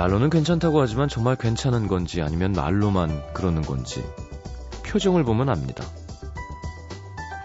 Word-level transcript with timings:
말로는 0.00 0.30
괜찮다고 0.30 0.80
하지만 0.80 1.10
정말 1.10 1.36
괜찮은 1.36 1.86
건지 1.86 2.22
아니면 2.22 2.52
말로만 2.52 3.34
그러는 3.34 3.60
건지 3.60 4.02
표정을 4.86 5.24
보면 5.24 5.50
압니다. 5.50 5.84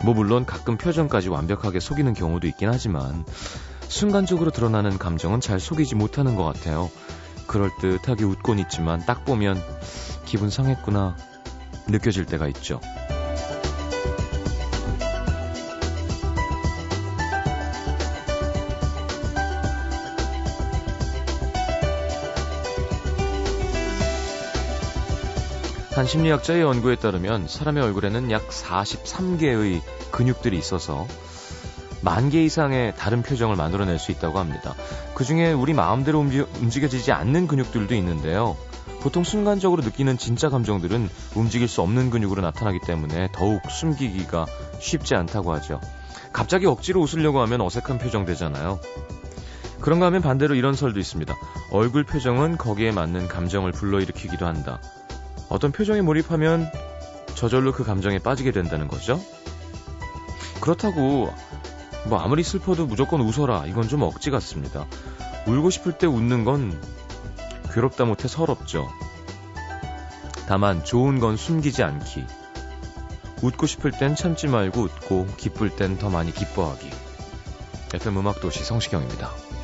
뭐 0.05 0.13
물론 0.13 0.45
가끔 0.45 0.77
표정까지 0.77 1.27
완벽하게 1.27 1.81
속이는 1.81 2.13
경우도 2.13 2.47
있긴 2.47 2.69
하지만 2.69 3.25
순간적으로 3.89 4.51
드러나는 4.51 4.97
감정은 4.97 5.41
잘 5.41 5.59
속이지 5.59 5.95
못하는 5.95 6.37
것 6.37 6.45
같아요. 6.45 6.89
그럴듯하게 7.45 8.23
웃곤 8.23 8.59
있지만 8.59 9.05
딱 9.05 9.25
보면 9.25 9.61
기분 10.23 10.49
상했구나 10.49 11.17
느껴질 11.89 12.25
때가 12.25 12.47
있죠. 12.47 12.79
한 26.05 26.09
심리학자의 26.09 26.61
연구에 26.61 26.97
따르면 26.97 27.47
사람의 27.47 27.81
얼굴에는 27.81 28.29
약 28.29 28.47
43개의 28.47 29.81
근육들이 30.11 30.55
있어서 30.55 31.07
만 32.01 32.29
개 32.29 32.43
이상의 32.43 32.93
다른 32.95 33.23
표정을 33.23 33.55
만들어낼 33.55 33.97
수 33.97 34.11
있다고 34.11 34.37
합니다. 34.37 34.75
그 35.15 35.23
중에 35.23 35.51
우리 35.51 35.73
마음대로 35.73 36.19
움직여지지 36.19 37.11
않는 37.11 37.47
근육들도 37.47 37.95
있는데요. 37.95 38.55
보통 39.01 39.23
순간적으로 39.23 39.81
느끼는 39.81 40.19
진짜 40.19 40.49
감정들은 40.49 41.09
움직일 41.33 41.67
수 41.67 41.81
없는 41.81 42.11
근육으로 42.11 42.43
나타나기 42.43 42.81
때문에 42.85 43.29
더욱 43.31 43.63
숨기기가 43.67 44.45
쉽지 44.79 45.15
않다고 45.15 45.55
하죠. 45.55 45.81
갑자기 46.31 46.67
억지로 46.67 47.01
웃으려고 47.01 47.41
하면 47.41 47.61
어색한 47.61 47.97
표정 47.97 48.25
되잖아요. 48.25 48.79
그런가 49.81 50.05
하면 50.05 50.21
반대로 50.21 50.53
이런 50.53 50.75
설도 50.75 50.99
있습니다. 50.99 51.33
얼굴 51.71 52.03
표정은 52.03 52.57
거기에 52.59 52.91
맞는 52.91 53.27
감정을 53.27 53.71
불러일으키기도 53.71 54.45
한다. 54.45 54.79
어떤 55.49 55.71
표정에 55.71 56.01
몰입하면 56.01 56.71
저절로 57.35 57.71
그 57.71 57.83
감정에 57.83 58.19
빠지게 58.19 58.51
된다는 58.51 58.87
거죠. 58.87 59.21
그렇다고 60.61 61.33
뭐 62.05 62.19
아무리 62.19 62.43
슬퍼도 62.43 62.85
무조건 62.85 63.21
웃어라 63.21 63.65
이건 63.67 63.87
좀 63.87 64.01
억지 64.01 64.31
같습니다. 64.31 64.85
울고 65.47 65.69
싶을 65.69 65.97
때 65.97 66.07
웃는 66.07 66.43
건 66.45 66.79
괴롭다 67.73 68.05
못해 68.05 68.27
서럽죠. 68.27 68.87
다만 70.47 70.83
좋은 70.83 71.19
건 71.19 71.37
숨기지 71.37 71.83
않기. 71.83 72.25
웃고 73.41 73.67
싶을 73.67 73.91
땐 73.91 74.15
참지 74.15 74.47
말고 74.47 74.81
웃고 74.81 75.27
기쁠 75.37 75.75
땐 75.75 75.97
더 75.97 76.09
많이 76.09 76.33
기뻐하기. 76.33 76.89
FM 77.93 78.17
음악도시 78.17 78.63
성시경입니다. 78.63 79.54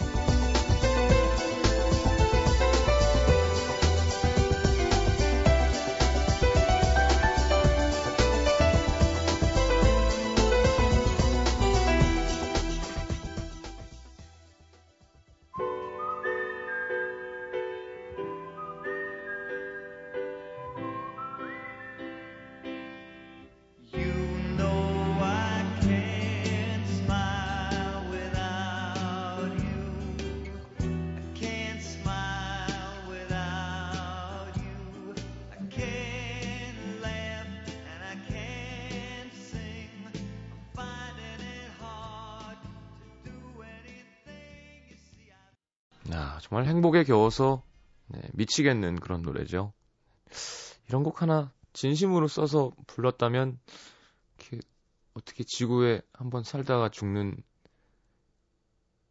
정말 46.42 46.66
행복에 46.66 47.04
겨워서 47.04 47.64
네, 48.08 48.22
미치겠는 48.34 49.00
그런 49.00 49.22
노래죠. 49.22 49.74
이런 50.88 51.04
곡 51.04 51.22
하나 51.22 51.52
진심으로 51.74 52.28
써서 52.28 52.72
불렀다면 52.88 53.60
어떻게 55.14 55.44
지구에 55.44 56.02
한번 56.14 56.44
살다가 56.44 56.90
죽는 56.90 57.38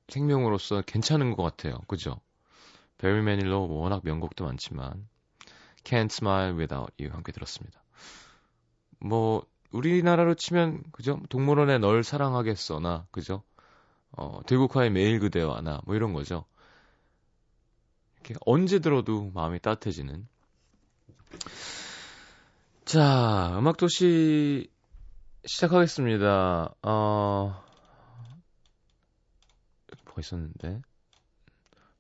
생명으로서 0.09 0.83
괜찮은 0.83 1.35
것 1.37 1.43
같아요. 1.43 1.79
그죠? 1.87 2.21
베리 2.99 3.23
매닐러 3.23 3.61
워낙 3.61 4.03
명곡도 4.05 4.45
많지만 4.45 5.09
Can't 5.85 6.11
Smile 6.13 6.59
Without 6.59 6.93
You 7.01 7.15
함께 7.15 7.33
들었습니다. 7.33 7.83
뭐 8.99 9.47
우리나라로 9.73 10.35
치면 10.35 10.83
그죠? 10.93 11.21
동물원에 11.31 11.79
널 11.79 12.03
사랑하겠어나 12.03 13.07
그죠? 13.13 13.43
어, 14.13 14.41
대국화의 14.47 14.91
매일 14.91 15.21
그대와 15.21 15.61
나 15.63 15.81
뭐 15.87 15.95
이런 15.95 16.13
거죠. 16.13 16.45
이렇게 18.21 18.39
언제 18.47 18.79
들어도 18.79 19.31
마음이 19.35 19.61
따뜻해지는. 19.61 20.27
자, 22.85 23.55
음악도시 23.59 24.69
시작하겠습니다. 25.47 26.75
어, 26.83 27.65
뭐가 30.05 30.21
있었는데? 30.21 30.83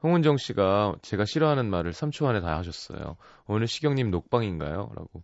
홍은정 0.02 0.38
씨가 0.38 0.96
제가 1.02 1.24
싫어하는 1.24 1.68
말을 1.70 1.92
3초 1.92 2.26
안에 2.26 2.40
다 2.40 2.56
하셨어요. 2.58 3.16
오늘 3.46 3.66
시경님 3.66 4.10
녹방인가요? 4.10 4.90
라고. 4.94 5.22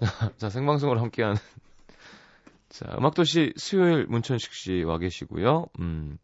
자, 0.36 0.50
생방송으로 0.50 1.00
함께하는. 1.00 1.36
자, 2.68 2.86
음악도시 2.98 3.54
수요일 3.56 4.06
문천식 4.06 4.52
씨 4.52 4.82
와 4.82 4.98
계시고요. 4.98 5.66
음, 5.78 6.18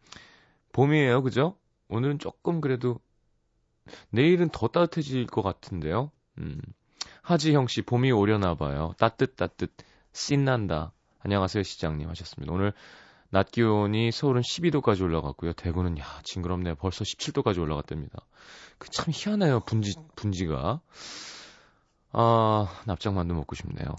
봄이에요, 0.73 1.23
그죠? 1.23 1.57
오늘은 1.89 2.19
조금 2.19 2.61
그래도 2.61 2.99
내일은 4.11 4.49
더 4.51 4.69
따뜻해질 4.69 5.27
것 5.27 5.43
같은데요. 5.43 6.11
음. 6.39 6.61
하지형 7.23 7.69
씨, 7.69 7.83
봄이 7.83 8.11
오려나 8.13 8.55
봐요. 8.55 8.95
따뜻 8.99 9.37
따뜻 9.37 9.71
신난다. 10.13 10.93
안녕하세요, 11.21 11.63
시장님 11.63 12.09
하셨습니다. 12.09 12.53
오늘 12.53 12.73
낮 13.31 13.51
기온이 13.53 14.11
서울은 14.11 14.43
12도까지 14.43 15.03
올라갔고요. 15.03 15.53
대구는 15.53 15.99
야, 15.99 16.05
징그럽네요. 16.25 16.75
벌써 16.77 17.05
17도까지 17.05 17.61
올라갔답니다. 17.61 18.27
그 18.79 18.89
참 18.91 19.07
희한해요. 19.13 19.61
분지 19.61 19.95
분지가. 20.17 20.81
아, 22.13 22.83
납작만두 22.87 23.35
먹고 23.35 23.55
싶네요. 23.55 23.95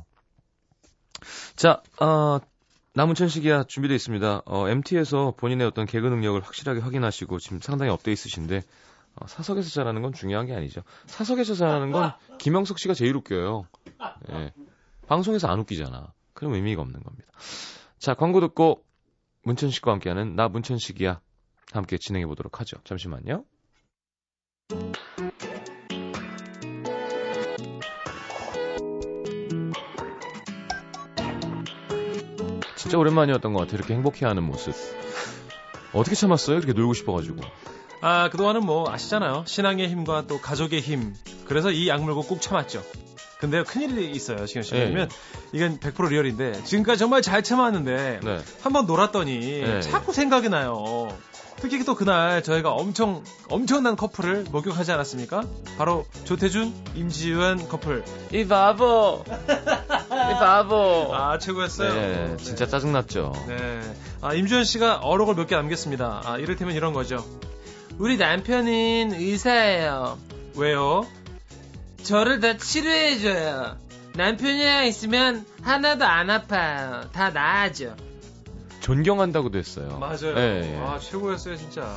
자, 1.56 1.82
아, 2.00 2.40
남은 2.94 3.16
천식이야 3.16 3.64
준비되어 3.66 3.96
있습니다. 3.96 4.42
어, 4.46 4.68
MT에서 4.68 5.34
본인의 5.38 5.68
어떤 5.68 5.86
개그 5.86 6.08
능력을 6.08 6.42
확실하게 6.42 6.82
확인하시고 6.82 7.40
지금 7.40 7.60
상당히 7.62 7.92
업돼 7.92 8.12
있으신데 8.12 8.58
어, 8.58 8.62
사석에서 9.28 9.70
잘하는 9.70 10.02
건 10.02 10.14
중요한 10.14 10.46
게 10.46 10.56
아니죠. 10.56 10.82
사석에서 11.06 11.54
잘하는 11.54 11.92
건 11.92 12.14
김영석 12.40 12.80
씨가 12.80 12.94
제일 12.94 13.16
웃겨요. 13.16 13.66
예. 14.32 14.54
방송에서 15.08 15.48
안 15.48 15.60
웃기잖아. 15.60 16.14
그럼 16.34 16.54
의미가 16.54 16.82
없는 16.82 17.02
겁니다. 17.04 17.28
자, 18.00 18.14
광고 18.14 18.40
듣고 18.40 18.84
문천식과 19.44 19.92
함께하는 19.92 20.36
나 20.36 20.48
문천식이야. 20.48 21.20
함께 21.72 21.98
진행해 21.98 22.26
보도록 22.26 22.60
하죠. 22.60 22.78
잠시만요. 22.84 23.46
진짜 32.76 32.98
오랜만이었던 32.98 33.54
것 33.54 33.60
같아요. 33.60 33.76
이렇게 33.78 33.94
행복해하는 33.94 34.44
모습. 34.44 34.74
어떻게 35.94 36.16
참았어요? 36.16 36.58
이렇게 36.58 36.74
놀고 36.74 36.94
싶어가지고. 36.94 37.42
아, 38.02 38.30
그동안은 38.30 38.66
뭐 38.66 38.90
아시잖아요. 38.92 39.44
신앙의 39.48 39.88
힘과 39.90 40.26
또 40.28 40.40
가족의 40.42 40.82
힘. 40.82 41.16
그래서 41.46 41.72
이 41.72 41.88
약물고 41.88 42.24
꾹 42.24 42.42
참았죠. 42.42 42.84
근데요, 43.40 43.64
큰일이 43.64 44.12
있어요, 44.12 44.46
시현 44.46 44.64
씨. 44.64 44.76
왜냐면 44.76 45.10
네. 45.10 45.16
이건 45.54 45.80
100% 45.80 46.10
리얼인데 46.10 46.64
지금까지 46.64 47.00
정말 47.00 47.22
잘 47.24 47.42
참았는데 47.42 48.20
네. 48.24 48.40
한번 48.62 48.86
놀았더니 48.86 49.40
네. 49.62 49.82
자꾸 49.82 50.14
생각이 50.14 50.50
나요. 50.50 51.08
특히 51.58 51.84
또 51.84 51.94
그날 51.96 52.42
저희가 52.42 52.72
엄청 52.72 53.24
엄청난 53.50 53.96
커플을 53.96 54.46
목격하지 54.52 54.92
않았습니까? 54.94 55.44
바로 55.78 56.06
조태준, 56.24 56.74
임지은 56.96 57.68
커플. 57.68 58.04
이 58.32 58.48
바보. 58.48 59.24
이 59.28 60.34
바보. 60.40 61.10
아 61.14 61.38
최고였어요. 61.38 61.94
네, 61.94 62.38
진짜 62.38 62.66
짜증났죠. 62.68 63.34
네. 63.48 63.80
아 64.22 64.34
임지은 64.34 64.64
씨가 64.64 64.98
어록을 64.98 65.36
몇 65.36 65.48
개 65.48 65.56
남겼습니다. 65.56 66.22
아 66.26 66.38
이를테면 66.38 66.76
이런 66.76 66.94
거죠. 66.94 67.24
우리 68.02 68.18
남편은 68.18 69.14
의사예요. 69.14 70.18
왜요? 70.56 71.06
저를 72.02 72.40
다 72.40 72.58
치료해줘요. 72.58 73.78
남편이랑 74.16 74.88
있으면 74.88 75.46
하나도 75.62 76.04
안 76.04 76.32
아파요. 76.32 77.08
다 77.12 77.30
나아져. 77.30 77.96
존경한다고도 78.80 79.60
했어요. 79.60 80.00
맞아요. 80.00 80.34
네. 80.34 80.82
아, 80.84 80.98
최고였어요, 80.98 81.56
진짜. 81.58 81.96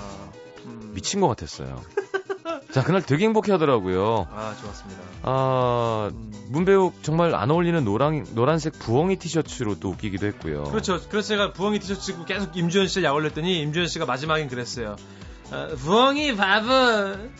음. 0.66 0.92
미친 0.94 1.22
것 1.22 1.28
같았어요. 1.28 1.80
자, 2.70 2.84
그날 2.84 3.00
되게 3.00 3.24
행복해 3.24 3.50
하더라고요. 3.52 4.28
아, 4.30 4.54
좋았습니다. 4.60 5.00
아, 5.22 6.10
음. 6.12 6.32
문배우 6.50 6.92
정말 7.00 7.34
안 7.34 7.50
어울리는 7.50 7.82
노란, 7.82 8.26
노란색 8.34 8.78
부엉이 8.78 9.16
티셔츠로 9.16 9.80
또 9.80 9.88
웃기기도 9.88 10.26
했고요. 10.26 10.64
그렇죠. 10.64 11.00
그래서 11.08 11.28
제가 11.28 11.54
부엉이 11.54 11.78
티셔츠 11.78 12.10
입고 12.10 12.26
계속 12.26 12.54
임주현 12.54 12.88
씨를 12.88 13.04
약올렸더니 13.04 13.62
임주현 13.62 13.86
씨가 13.86 14.04
마지막엔 14.04 14.48
그랬어요. 14.48 14.96
아, 15.54 15.68
부엉이 15.76 16.34
바보, 16.34 16.66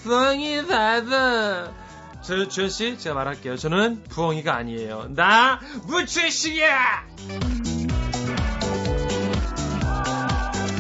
부엉이 0.05 0.67
바보. 0.69 1.73
저, 2.23 2.47
주현 2.49 2.71
씨, 2.71 2.97
제가 2.97 3.17
말할게요. 3.17 3.57
저는 3.57 4.05
부엉이가 4.05 4.55
아니에요. 4.55 5.09
나 5.11 5.61
무채식이야! 5.89 7.74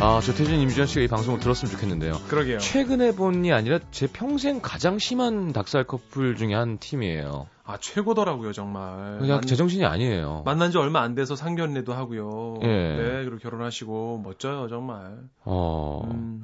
아, 0.00 0.20
조태준, 0.20 0.58
임주현 0.60 0.86
씨가 0.86 1.00
이 1.02 1.08
방송을 1.08 1.40
들었으면 1.40 1.72
좋겠는데요. 1.72 2.18
그러게요. 2.28 2.58
최근에 2.58 3.12
본이 3.14 3.52
아니라 3.52 3.78
제 3.90 4.06
평생 4.06 4.60
가장 4.60 4.98
심한 4.98 5.52
닭살 5.52 5.84
커플 5.84 6.36
중에 6.36 6.52
한 6.52 6.78
팀이에요. 6.78 7.46
아, 7.64 7.78
최고더라고요, 7.78 8.52
정말. 8.52 9.18
그냥 9.18 9.36
만, 9.36 9.42
제정신이 9.46 9.84
아니에요. 9.86 10.42
만난 10.44 10.70
지 10.70 10.78
얼마 10.78 11.00
안 11.00 11.14
돼서 11.14 11.36
상견례도 11.36 11.94
하고요. 11.94 12.58
예. 12.62 12.66
네, 12.66 13.24
그리고 13.24 13.38
결혼하시고, 13.38 14.20
멋져요, 14.22 14.68
정말. 14.68 15.16
어, 15.44 16.02
음. 16.10 16.42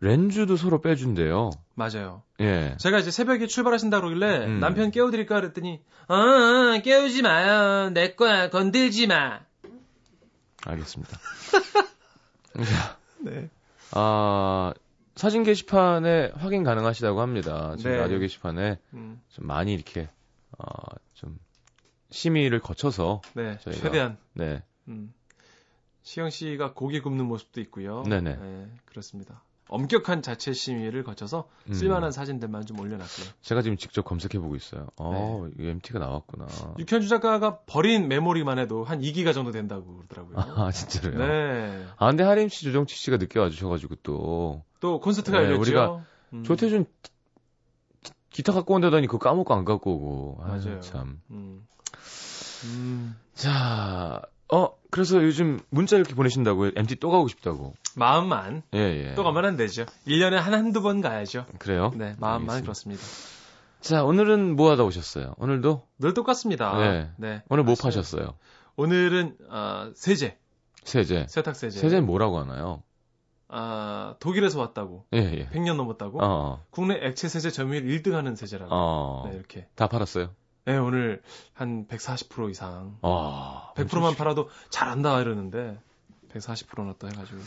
렌즈도 0.00 0.56
서로 0.56 0.80
빼준대요. 0.80 1.50
맞아요. 1.74 2.22
예. 2.40 2.76
제가 2.78 2.98
이제 3.00 3.10
새벽에 3.10 3.46
출발하신다 3.46 4.00
그러길래 4.00 4.46
음. 4.46 4.60
남편 4.60 4.90
깨워드릴까 4.90 5.34
그랬더니, 5.34 5.80
어, 6.08 6.14
어, 6.14 6.80
깨우지 6.82 7.20
마요. 7.22 7.90
내 7.90 8.14
거야. 8.14 8.48
건들지 8.48 9.06
마. 9.08 9.40
알겠습니다. 10.64 11.18
네. 13.20 13.48
아, 13.92 14.72
사진 15.14 15.42
게시판에 15.42 16.32
확인 16.34 16.64
가능하시다고 16.64 17.20
합니다. 17.20 17.74
지금 17.76 17.92
네. 17.92 17.98
라디오 17.98 18.18
게시판에 18.18 18.78
음. 18.94 19.20
좀 19.28 19.46
많이 19.46 19.74
이렇게 19.74 20.08
어, 20.58 20.64
좀 21.14 21.38
심의를 22.10 22.60
거쳐서 22.60 23.20
네, 23.34 23.58
저희가 23.58 23.82
최대한 23.82 24.16
네. 24.34 24.62
음. 24.88 25.12
시영 26.02 26.30
씨가 26.30 26.74
고기 26.74 27.00
굽는 27.00 27.26
모습도 27.26 27.60
있고요. 27.62 28.02
네네. 28.04 28.36
네, 28.36 28.70
그렇습니다. 28.86 29.42
엄격한 29.72 30.20
자체 30.20 30.52
심의를 30.52 31.02
거쳐서 31.02 31.48
음. 31.68 31.72
쓸만한 31.72 32.10
음. 32.10 32.12
사진들만 32.12 32.66
좀 32.66 32.78
올려놨고요. 32.78 33.26
제가 33.40 33.62
지금 33.62 33.78
직접 33.78 34.04
검색해보고 34.04 34.54
있어요. 34.56 34.88
어, 34.96 35.48
네. 35.56 35.70
MT가 35.70 35.98
나왔구나. 35.98 36.46
육현주 36.78 37.08
작가가 37.08 37.60
버린 37.60 38.08
메모리만 38.08 38.58
해도 38.58 38.84
한 38.84 39.00
2기가 39.00 39.32
정도 39.32 39.50
된다고 39.50 39.96
그러더라고요. 39.96 40.36
아, 40.62 40.70
진짜로요? 40.70 41.18
네. 41.18 41.86
아, 41.96 42.08
근데 42.08 42.22
하림 42.22 42.48
씨, 42.50 42.64
조정치 42.64 42.94
씨가 42.96 43.16
늦게 43.16 43.38
와주셔가지고 43.38 43.96
또. 44.02 44.62
또 44.80 45.00
콘서트가 45.00 45.38
네, 45.38 45.44
열렸죠. 45.46 45.60
우리가 45.60 46.04
음. 46.34 46.44
조태준 46.44 46.86
기타 48.30 48.52
갖고 48.52 48.74
온다더니 48.74 49.06
그거 49.06 49.18
까먹고 49.18 49.54
안 49.54 49.64
갖고 49.64 49.94
오고. 49.94 50.42
맞아요. 50.42 50.76
아, 50.76 50.80
참. 50.80 51.20
음. 51.30 51.66
음. 52.64 53.16
자, 53.34 54.22
어, 54.52 54.70
그래서 54.92 55.22
요즘 55.22 55.58
문자 55.70 55.96
이렇게 55.96 56.14
보내신다고요? 56.14 56.72
MT 56.76 56.96
또 56.96 57.08
가고 57.10 57.26
싶다고. 57.26 57.72
마음만. 57.96 58.62
예, 58.74 58.78
예. 58.78 59.14
또 59.14 59.24
가면 59.24 59.44
안 59.46 59.56
되죠. 59.56 59.86
1년에 60.06 60.32
한, 60.32 60.52
한두 60.52 60.82
번 60.82 61.00
가야죠. 61.00 61.46
그래요? 61.58 61.92
네, 61.96 62.14
마음만 62.18 62.56
알겠습니다. 62.56 62.62
그렇습니다. 62.62 63.02
자, 63.80 64.04
오늘은 64.04 64.54
뭐 64.54 64.70
하다 64.70 64.84
오셨어요? 64.84 65.34
오늘도? 65.38 65.88
늘 65.98 66.12
똑같습니다. 66.12 66.76
네. 66.76 67.10
네. 67.16 67.42
오늘 67.48 67.64
뭐 67.64 67.74
파셨어요? 67.74 68.34
오늘은, 68.76 69.38
어, 69.48 69.90
세제. 69.94 70.36
세제. 70.84 71.24
세탁 71.26 71.56
세제. 71.56 71.80
세제는 71.80 72.04
뭐라고 72.04 72.38
하나요? 72.38 72.82
아, 73.48 74.16
독일에서 74.20 74.60
왔다고. 74.60 75.06
예, 75.14 75.18
예. 75.18 75.48
100년 75.48 75.76
넘었다고. 75.76 76.22
어. 76.22 76.62
국내 76.70 76.98
액체 77.02 77.28
세제 77.28 77.48
점유율 77.50 77.84
1등 77.86 78.12
하는 78.12 78.36
세제라고. 78.36 78.68
어. 78.70 79.22
네, 79.30 79.36
이렇게. 79.36 79.68
다 79.74 79.88
팔았어요? 79.88 80.34
네, 80.64 80.76
오늘 80.76 81.22
한 81.54 81.86
140% 81.88 82.50
이상. 82.50 82.98
아, 83.02 83.72
100%만 83.76 84.14
팔아도 84.14 84.48
잘한다 84.70 85.20
이러는데 85.20 85.78
140%나 86.32 86.94
또 86.98 87.08
해가지고. 87.08 87.40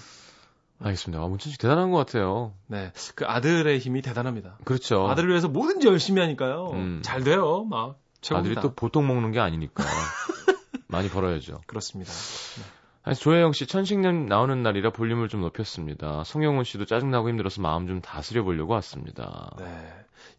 알겠습니다. 0.79 1.23
아, 1.23 1.27
문천식 1.27 1.59
대단한 1.59 1.91
것 1.91 1.97
같아요. 1.97 2.53
네, 2.67 2.91
그 3.15 3.25
아들의 3.25 3.79
힘이 3.79 4.01
대단합니다. 4.01 4.57
그렇죠. 4.65 5.07
아들을 5.07 5.29
위해서 5.29 5.47
뭐든지 5.47 5.87
열심히 5.87 6.21
하니까요. 6.21 6.71
음. 6.73 7.01
잘 7.03 7.23
돼요, 7.23 7.63
막. 7.63 7.99
최고입니다. 8.19 8.59
아들이 8.59 8.69
또 8.69 8.75
보통 8.75 9.07
먹는 9.07 9.31
게 9.31 9.39
아니니까 9.39 9.83
많이 10.87 11.09
벌어야죠. 11.09 11.61
그렇습니다. 11.67 12.11
네. 12.11 12.63
아니, 13.07 13.15
조혜영 13.15 13.53
씨 13.53 13.67
천식년 13.67 14.25
나오는 14.25 14.63
날이라 14.63 14.89
볼륨을 14.91 15.29
좀 15.29 15.41
높였습니다. 15.41 16.23
송영훈 16.23 16.63
씨도 16.63 16.85
짜증나고 16.85 17.29
힘들어서 17.29 17.61
마음 17.61 17.87
좀 17.87 18.01
다스려 18.01 18.43
보려고 18.43 18.73
왔습니다. 18.73 19.51
네. 19.59 19.65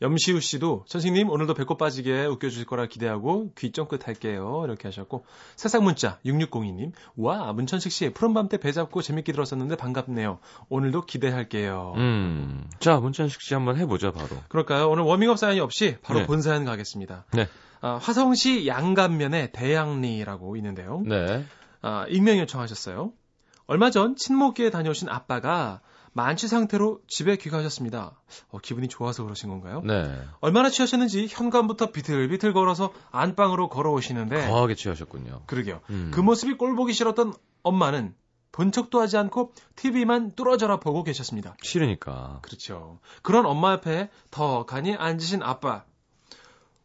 염시우 0.03 0.41
씨도 0.41 0.85
천식님 0.89 1.31
오늘도 1.31 1.55
배꼽 1.55 1.79
빠지게 1.79 2.27
웃겨주실 2.27 2.67
거라 2.67 2.87
기대하고 2.87 3.53
귀 3.57 3.71
쫑긋 3.71 4.07
할게요. 4.09 4.63
이렇게 4.65 4.89
하셨고 4.89 5.25
세상 5.55 5.85
문자 5.85 6.19
6602님 6.27 6.91
와 7.17 7.53
문천식 7.53 7.93
씨 7.93 8.11
푸른밤 8.13 8.49
때 8.49 8.59
배 8.59 8.73
잡고 8.73 9.01
재밌게 9.01 9.33
들었었는데 9.33 9.77
반갑네요. 9.77 10.41
오늘도 10.69 11.03
기대할게요. 11.07 11.95
음, 11.97 12.69
자 12.81 12.97
문천식 12.99 13.41
씨 13.41 13.55
한번 13.55 13.77
해보죠 13.79 14.11
바로. 14.13 14.29
그럴까요? 14.49 14.91
오늘 14.91 15.05
워밍업 15.05 15.39
사연이 15.39 15.61
없이 15.61 15.97
바로 16.03 16.21
네. 16.21 16.27
본 16.27 16.43
사연 16.43 16.65
가겠습니다. 16.65 17.25
네. 17.33 17.47
아, 17.81 17.99
화성시 18.03 18.67
양감면에 18.67 19.53
대양리라고 19.53 20.57
있는데요. 20.57 21.03
네. 21.07 21.45
아, 21.87 22.05
익명 22.09 22.39
요청하셨어요. 22.39 23.13
얼마 23.69 23.91
전 23.91 24.17
친목기에 24.17 24.71
다녀오신 24.71 25.09
아빠가 25.09 25.81
만취 26.13 26.49
상태로 26.49 27.01
집에 27.07 27.37
귀가하셨습니다. 27.37 28.21
어, 28.49 28.59
기분이 28.59 28.89
좋아서 28.89 29.23
그러신 29.23 29.51
건가요? 29.51 29.83
네. 29.85 30.19
얼마나 30.41 30.69
취하셨는지 30.69 31.29
현관부터 31.31 31.93
비틀비틀 31.93 32.55
걸어서 32.55 32.93
안방으로 33.13 33.69
걸어오시는데 33.69 34.49
거하게 34.49 34.75
취하셨군요. 34.75 35.43
그러게요. 35.47 35.81
음. 35.91 36.11
그 36.13 36.21
모습이 36.21 36.55
꼴 36.55 36.75
보기 36.75 36.93
싫었던 36.93 37.35
엄마는 37.63 38.15
본 38.51 38.73
척도 38.73 39.01
하지 39.01 39.17
않고 39.19 39.53
TV만 39.77 40.35
뚫어져라 40.35 40.81
보고 40.81 41.05
계셨습니다. 41.05 41.57
싫으니까. 41.63 42.39
그렇죠. 42.43 42.99
그런 43.23 43.47
엄마 43.47 43.73
옆에 43.73 44.09
더 44.31 44.65
간이 44.65 44.97
앉으신 44.97 45.43
아빠. 45.43 45.85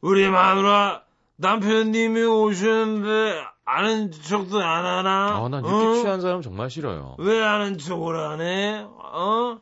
우리 0.01 0.29
마누라 0.29 1.03
남편님이 1.37 2.23
오시는데 2.23 3.50
아는 3.73 4.11
척도 4.11 4.59
안 4.61 4.85
하나? 4.85 5.37
아, 5.37 5.47
난 5.49 5.63
이렇게 5.63 5.85
어? 5.87 5.93
취한 6.01 6.19
사람 6.19 6.41
정말 6.41 6.69
싫어요. 6.69 7.15
왜 7.19 7.41
아는 7.41 7.77
척을 7.77 8.17
안 8.17 8.41
해? 8.41 8.85
어? 8.85 9.59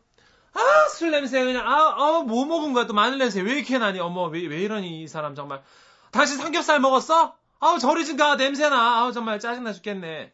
아, 0.53 0.89
술 0.89 1.11
냄새 1.11 1.43
그냥, 1.43 1.67
아, 1.67 1.89
어, 1.95 2.23
뭐 2.23 2.45
먹은 2.45 2.73
거야? 2.73 2.87
또 2.87 2.93
마늘 2.93 3.19
냄새 3.19 3.41
왜 3.41 3.53
이렇게 3.53 3.77
나니? 3.77 3.99
어머, 3.99 4.25
왜, 4.25 4.45
왜 4.47 4.61
이러니, 4.61 5.03
이 5.03 5.07
사람 5.07 5.35
정말. 5.35 5.61
당신 6.11 6.37
삼겹살 6.37 6.79
먹었어? 6.79 7.35
아우, 7.59 7.77
저리 7.77 8.03
좀 8.05 8.17
가, 8.17 8.35
냄새나. 8.35 8.99
아우, 8.99 9.11
정말 9.11 9.39
짜증나 9.39 9.73
죽겠네. 9.73 10.31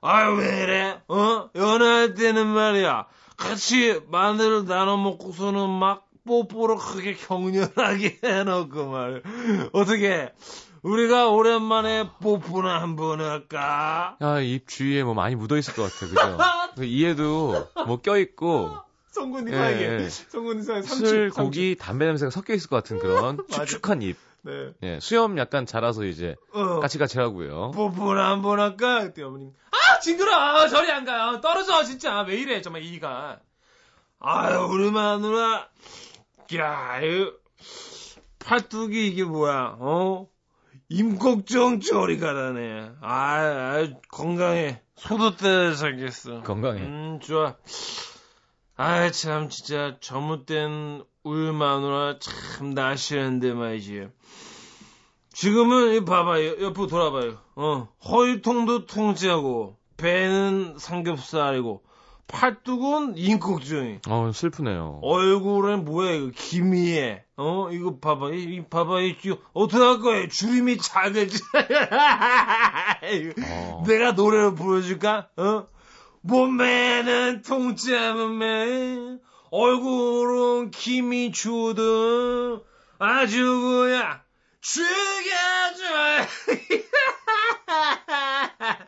아유, 0.00 0.36
왜 0.36 0.62
이래? 0.62 1.00
어? 1.08 1.50
연애할 1.54 2.14
때는 2.14 2.46
말이야. 2.46 3.06
같이 3.36 4.00
마늘을 4.08 4.64
나눠 4.64 4.96
먹고서는 4.96 5.68
막 5.68 6.06
뽀뽀로 6.26 6.76
크게 6.76 7.14
격렬하게 7.14 8.20
해놓고 8.24 8.86
말. 8.86 9.22
어떻게, 9.72 10.32
우리가 10.82 11.28
오랜만에 11.28 12.10
뽀뽀나 12.20 12.80
한번 12.82 13.20
할까? 13.20 14.16
아, 14.20 14.40
입 14.40 14.68
주위에 14.68 15.02
뭐 15.02 15.14
많이 15.14 15.34
묻어 15.34 15.56
있을 15.56 15.74
것 15.74 15.82
같아, 15.82 16.06
그죠? 16.06 16.14
그 16.76 16.84
이에도 16.84 17.68
뭐 17.86 18.00
껴있고. 18.00 18.76
송군이 19.12 19.50
사이에. 19.50 19.80
예, 19.80 20.04
예. 20.04 20.08
송군이 20.08 20.62
사이에 20.62 20.82
술, 20.82 21.30
고기, 21.30 21.76
담배 21.76 22.04
냄새가 22.06 22.30
섞여 22.30 22.54
있을 22.54 22.68
것 22.68 22.76
같은 22.76 22.98
그런 23.00 23.38
축축한 23.50 24.02
입. 24.02 24.16
네. 24.42 24.72
예, 24.82 24.98
수염 25.00 25.36
약간 25.38 25.66
자라서 25.66 26.04
이제 26.04 26.36
어. 26.52 26.78
까치까치 26.80 27.18
하고요. 27.18 27.72
뽀뽀나 27.72 28.30
한번 28.30 28.60
할까? 28.60 29.02
그때 29.02 29.22
어머님. 29.22 29.52
아, 29.72 29.98
징그러! 30.00 30.68
저리 30.68 30.90
안 30.92 31.04
가요. 31.04 31.40
떨어져, 31.40 31.82
진짜. 31.82 32.20
왜 32.22 32.36
이래, 32.36 32.62
정말 32.62 32.82
이가. 32.84 33.40
아유, 34.20 34.68
우리 34.70 34.90
마누라. 34.90 35.68
야, 36.56 37.00
이 37.02 37.30
팔뚝이 38.38 39.08
이게 39.08 39.24
뭐야, 39.24 39.76
어? 39.78 40.28
임꺽정 40.90 41.80
저리 41.80 42.18
가라네. 42.18 42.92
아, 43.02 43.10
아 43.10 43.88
건강해. 44.10 44.80
소도 44.96 45.36
때 45.36 45.74
생겼어. 45.74 46.42
건강해. 46.42 46.80
음, 46.82 47.20
좋아. 47.20 47.56
아, 48.76 49.10
참, 49.10 49.48
진짜, 49.50 49.96
저무땐 50.00 51.04
우유 51.24 51.52
마누라 51.52 52.18
참 52.20 52.70
나시는데 52.70 53.52
말이지. 53.52 54.08
지금은, 55.32 55.94
이 55.94 56.04
봐봐요. 56.04 56.62
옆으로 56.62 56.86
돌아봐요. 56.86 57.38
어, 57.54 57.88
허위통도 58.08 58.86
통째하고, 58.86 59.76
배는 59.98 60.78
삼겹살이고, 60.78 61.82
팔뚝은 62.28 63.16
인국주의. 63.16 64.00
어, 64.06 64.30
슬프네요. 64.32 65.00
얼굴은 65.02 65.84
뭐야, 65.84 66.12
이거, 66.12 66.30
김이에. 66.34 67.24
어, 67.36 67.70
이거 67.72 67.98
봐봐. 67.98 68.30
이, 68.32 68.42
이 68.42 68.64
봐봐. 68.64 69.00
이, 69.00 69.16
어떻게 69.54 69.82
할 69.82 69.98
거야? 70.00 70.28
주름이 70.28 70.78
작을지. 70.78 71.42
어. 73.50 73.84
내가 73.88 74.12
노래를 74.12 74.54
불러줄까? 74.54 75.28
어? 75.36 75.66
몸매는 76.20 77.42
통째 77.42 78.12
몸매. 78.12 79.18
얼굴은 79.50 80.70
김이 80.70 81.32
주든 81.32 82.60
아주 82.98 83.60
그냥 83.60 84.20
죽여줘. 84.60 86.28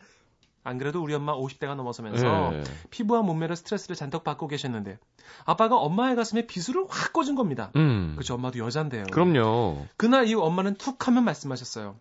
안 0.63 0.77
그래도 0.77 1.01
우리 1.01 1.13
엄마 1.13 1.35
50대가 1.35 1.75
넘어서면서 1.75 2.51
네. 2.51 2.63
피부와 2.89 3.21
몸매로 3.21 3.55
스트레스를 3.55 3.95
잔뜩 3.95 4.23
받고 4.23 4.47
계셨는데 4.47 4.99
아빠가 5.45 5.77
엄마의 5.77 6.15
가슴에 6.15 6.45
비수를 6.45 6.85
확 6.87 7.13
꽂은 7.13 7.35
겁니다. 7.35 7.71
음. 7.75 8.15
그죠 8.17 8.35
엄마도 8.35 8.59
여잔데요. 8.59 9.05
그럼요. 9.11 9.87
그날 9.97 10.27
이후 10.27 10.41
엄마는 10.41 10.75
툭 10.75 11.07
하면 11.07 11.23
말씀하셨어요. 11.23 11.95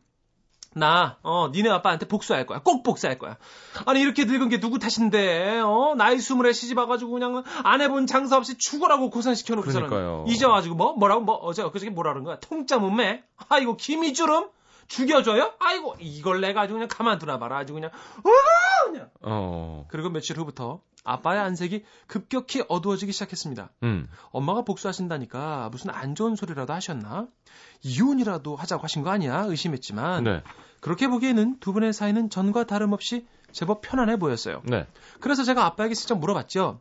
나, 0.73 1.19
어, 1.23 1.49
니네 1.53 1.69
아빠한테 1.69 2.07
복수할 2.07 2.47
거야. 2.47 2.61
꼭 2.63 2.85
복수할 2.85 3.19
거야. 3.19 3.37
아니, 3.87 4.01
이렇게 4.01 4.25
늙은 4.25 4.51
게 4.51 4.61
누구 4.61 4.79
탓인데, 4.79 5.59
어, 5.61 5.95
나이 5.97 6.21
스물에 6.21 6.53
시집 6.53 6.79
와가지고 6.79 7.11
그냥 7.11 7.43
안 7.65 7.81
해본 7.81 8.07
장사 8.07 8.37
없이 8.37 8.57
죽어라고 8.57 9.11
고생시켜놓고서는. 9.11 9.89
이제 10.29 10.47
와가지고 10.47 10.77
뭐, 10.77 10.93
뭐라고, 10.93 11.23
뭐, 11.23 11.35
어제 11.37 11.65
그저께 11.65 11.91
뭐라 11.91 12.13
그런 12.13 12.25
거야. 12.25 12.39
통짜 12.39 12.79
몸매? 12.79 13.25
아이고, 13.49 13.77
김이주름? 13.77 14.49
죽여줘요? 14.91 15.55
아이고, 15.61 15.95
이걸 16.01 16.41
내가 16.41 16.63
아주 16.63 16.75
그냥 16.75 16.89
가만두나 16.89 17.39
봐라. 17.39 17.59
아주 17.59 17.73
그냥, 17.73 17.91
어, 17.91 18.91
그냥. 18.91 19.09
어. 19.23 19.87
그리고 19.89 20.11
며칠 20.11 20.37
후부터 20.37 20.83
아빠의 21.05 21.41
안색이 21.41 21.85
급격히 22.09 22.65
어두워지기 22.69 23.13
시작했습니다. 23.13 23.71
음. 23.85 24.09
엄마가 24.33 24.63
복수하신다니까 24.63 25.69
무슨 25.71 25.91
안 25.91 26.17
좋은 26.17 26.35
소리라도 26.35 26.73
하셨나? 26.73 27.29
이혼이라도 27.83 28.57
하자고 28.57 28.83
하신 28.83 29.03
거 29.03 29.11
아니야? 29.11 29.45
의심했지만 29.45 30.25
네. 30.25 30.43
그렇게 30.81 31.07
보기에는 31.07 31.61
두 31.61 31.73
분의 31.73 31.93
사이는 31.93 32.29
전과 32.29 32.65
다름없이 32.65 33.27
제법 33.53 33.83
편안해 33.83 34.19
보였어요. 34.19 34.61
네. 34.65 34.89
그래서 35.21 35.45
제가 35.45 35.65
아빠에게 35.67 35.95
슬쩍 35.95 36.19
물어봤죠. 36.19 36.81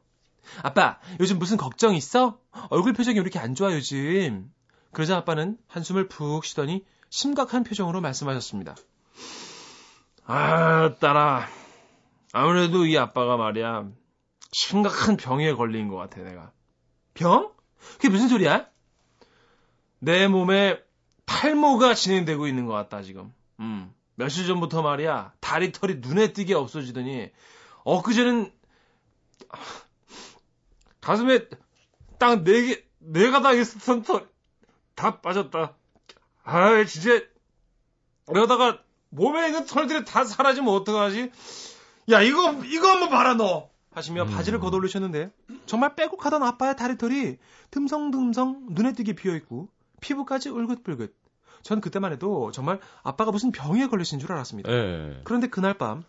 아빠, 0.63 0.97
요즘 1.19 1.37
무슨 1.37 1.57
걱정 1.57 1.93
있어? 1.93 2.39
얼굴 2.69 2.93
표정이 2.93 3.17
왜 3.17 3.21
이렇게 3.21 3.37
안 3.37 3.53
좋아 3.53 3.71
요즘? 3.71 4.51
그러자 4.91 5.17
아빠는 5.17 5.57
한숨을 5.67 6.07
푹 6.07 6.43
쉬더니 6.43 6.83
심각한 7.09 7.63
표정으로 7.63 8.01
말씀하셨습니다. 8.01 8.75
아, 10.25 10.95
딸아. 10.99 11.47
아무래도 12.33 12.85
이 12.85 12.97
아빠가 12.97 13.37
말이야. 13.37 13.87
심각한 14.51 15.17
병에 15.17 15.53
걸린 15.53 15.87
것 15.87 15.95
같아, 15.95 16.21
내가. 16.21 16.51
병? 17.13 17.51
그게 17.93 18.09
무슨 18.09 18.27
소리야? 18.27 18.67
내 19.99 20.27
몸에 20.27 20.79
탈모가 21.25 21.93
진행되고 21.95 22.47
있는 22.47 22.65
것 22.65 22.73
같다, 22.73 23.01
지금. 23.01 23.33
음. 23.59 23.93
며칠 24.15 24.45
전부터 24.45 24.81
말이야, 24.81 25.33
다리 25.39 25.71
털이 25.71 25.95
눈에 25.99 26.33
띄게 26.33 26.53
없어지더니, 26.53 27.31
엊그제는, 27.83 28.51
가슴에 31.01 31.47
딱 32.19 32.43
네 32.43 32.65
개, 32.65 32.83
네 32.99 33.31
가닥 33.31 33.57
있었던 33.57 34.03
털, 34.03 34.27
다 34.95 35.21
빠졌다. 35.21 35.75
아, 36.49 36.83
진짜, 36.85 37.21
이러다가 38.29 38.79
몸에 39.09 39.47
있는 39.47 39.65
털들이 39.65 40.05
다 40.05 40.23
사라지면 40.25 40.73
어떡하지? 40.73 41.31
야, 42.09 42.21
이거, 42.21 42.53
이거 42.65 42.89
한번 42.89 43.09
봐라, 43.09 43.35
너! 43.35 43.69
하시며 43.91 44.23
음. 44.23 44.31
바지를 44.31 44.59
걷어올리셨는데, 44.59 45.31
정말 45.65 45.95
빼곡하던 45.95 46.43
아빠의 46.43 46.75
다리털이 46.75 47.37
듬성듬성 47.71 48.67
눈에 48.71 48.93
띄게 48.93 49.13
피어있고, 49.13 49.69
피부까지 50.01 50.49
울긋불긋. 50.49 51.15
전 51.61 51.81
그때만 51.81 52.11
해도 52.13 52.51
정말 52.51 52.79
아빠가 53.03 53.31
무슨 53.31 53.51
병에 53.51 53.87
걸리신 53.87 54.19
줄 54.19 54.31
알았습니다. 54.31 54.69
네. 54.71 55.21
그런데 55.23 55.47
그날 55.47 55.73
밤 55.77 56.03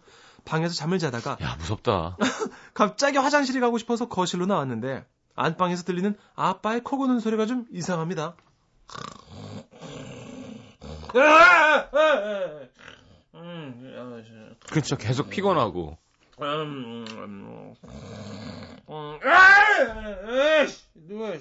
방에서 0.44 0.74
잠을 0.74 0.98
자다가 0.98 1.36
야 1.42 1.56
무섭다. 1.58 2.16
갑자기 2.72 3.18
화장실에 3.18 3.60
가고 3.60 3.78
싶어서 3.78 4.08
거실로 4.08 4.46
나왔는데 4.46 5.04
안방에서 5.34 5.84
들리는 5.84 6.16
아빠의 6.34 6.82
코 6.84 6.98
고는 6.98 7.20
소리가 7.20 7.46
좀 7.46 7.66
이상합니다. 7.72 8.34
그렇죠. 14.70 14.96
계속 14.96 15.30
피곤하고. 15.30 15.96
누가 20.94 21.34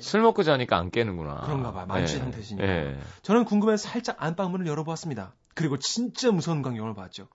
술 0.00 0.22
먹고 0.22 0.42
자니까 0.42 0.76
안 0.76 0.90
깨는구나. 0.90 1.42
그런가 1.42 1.72
봐. 1.72 1.86
만취 1.86 2.18
상태시니까. 2.18 2.66
네. 2.66 2.98
저는 3.22 3.44
궁금해서 3.44 3.88
살짝 3.88 4.16
안방문을 4.22 4.66
열어보았습니다. 4.66 5.34
그리고 5.54 5.78
진짜 5.78 6.30
무서운 6.30 6.62
광경을 6.62 6.94
봤죠. 6.94 7.28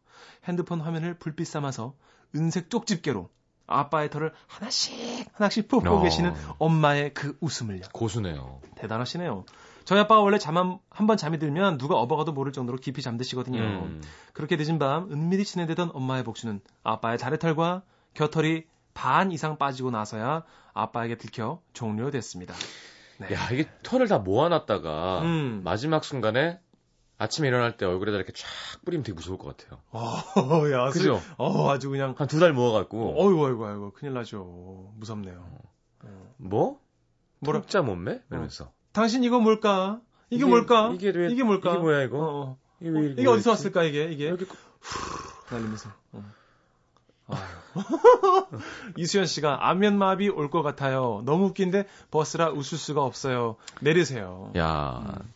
핸드폰 0.43 0.81
화면을 0.81 1.15
불빛 1.15 1.48
삼아서 1.48 1.95
은색 2.36 2.69
쪽집게로 2.69 3.29
아빠의 3.71 4.09
털을 4.09 4.33
하나씩 4.47 5.27
하나씩 5.33 5.67
뽑고 5.67 5.89
어. 5.89 6.01
계시는 6.01 6.33
엄마의 6.59 7.13
그 7.13 7.37
웃음을요. 7.41 7.81
고수네요. 7.93 8.59
대단하시네요. 8.75 9.45
저희 9.85 9.99
아빠가 9.99 10.21
원래 10.21 10.37
잠 10.37 10.55
한 10.57 10.79
번 11.07 11.17
잠이 11.17 11.39
들면 11.39 11.77
누가 11.79 11.95
업어가도 11.95 12.31
모를 12.33 12.51
정도로 12.51 12.77
깊이 12.77 13.01
잠드시거든요. 13.01 13.59
음. 13.59 14.01
그렇게 14.33 14.55
늦은 14.55 14.77
밤 14.77 15.11
은밀히 15.11 15.43
진행되던 15.45 15.91
엄마의 15.93 16.23
복수는 16.23 16.61
아빠의 16.83 17.17
다리털과 17.17 17.81
겨털이 18.13 18.63
반 18.93 19.31
이상 19.31 19.57
빠지고 19.57 19.89
나서야 19.89 20.43
아빠에게 20.73 21.17
들켜 21.17 21.61
종료됐습니다. 21.73 22.53
네. 23.17 23.33
야 23.33 23.49
이게 23.51 23.67
털을 23.83 24.07
다 24.07 24.17
모아놨다가 24.19 25.21
음. 25.21 25.61
마지막 25.63 26.03
순간에 26.03 26.59
아침에 27.21 27.47
일어날 27.47 27.77
때 27.77 27.85
얼굴에다 27.85 28.17
이렇게 28.17 28.31
쫙 28.33 28.47
뿌리면 28.85 29.03
되게 29.03 29.15
무서울 29.15 29.37
것 29.37 29.55
같아요. 29.55 29.79
어, 29.91 30.01
야, 30.71 30.89
그죠? 30.89 31.21
어, 31.37 31.69
아주 31.69 31.89
그냥 31.89 32.15
한 32.17 32.27
두 32.27 32.39
달 32.39 32.53
모아갖고. 32.53 33.13
어이구, 33.21 33.45
어이구, 33.45 33.65
어이구, 33.67 33.91
큰일 33.93 34.13
나죠. 34.13 34.91
무섭네요. 34.97 35.45
어. 36.03 36.33
뭐? 36.37 36.79
뭐라? 37.39 37.61
자 37.67 37.81
몸매? 37.81 38.21
이러면서. 38.29 38.65
어. 38.65 38.73
당신 38.91 39.23
이거 39.23 39.39
뭘까? 39.39 40.01
이게, 40.29 40.37
이게 40.43 40.45
뭘까? 40.49 40.91
이게 40.93 41.09
왜, 41.09 41.31
이게 41.31 41.43
뭘까? 41.43 41.71
이게 41.71 41.79
뭐야 41.79 42.03
이거? 42.03 42.17
어, 42.17 42.41
어. 42.43 42.57
이게, 42.79 42.89
왜, 42.89 43.05
이게 43.11 43.27
어디서 43.27 43.51
왔을까 43.51 43.83
이게? 43.83 44.05
이게 44.11 44.25
이렇게 44.25 44.45
날리면서. 45.51 45.89
어. 46.13 46.23
이수연 48.97 49.25
씨가 49.25 49.69
안면 49.69 49.97
마비 49.97 50.27
올 50.29 50.49
것 50.49 50.61
같아요. 50.63 51.21
너무 51.25 51.45
웃긴데 51.47 51.87
버스라 52.09 52.49
웃을 52.51 52.77
수가 52.77 53.03
없어요. 53.03 53.55
내리세요. 53.81 54.51
야. 54.57 55.03
음. 55.21 55.33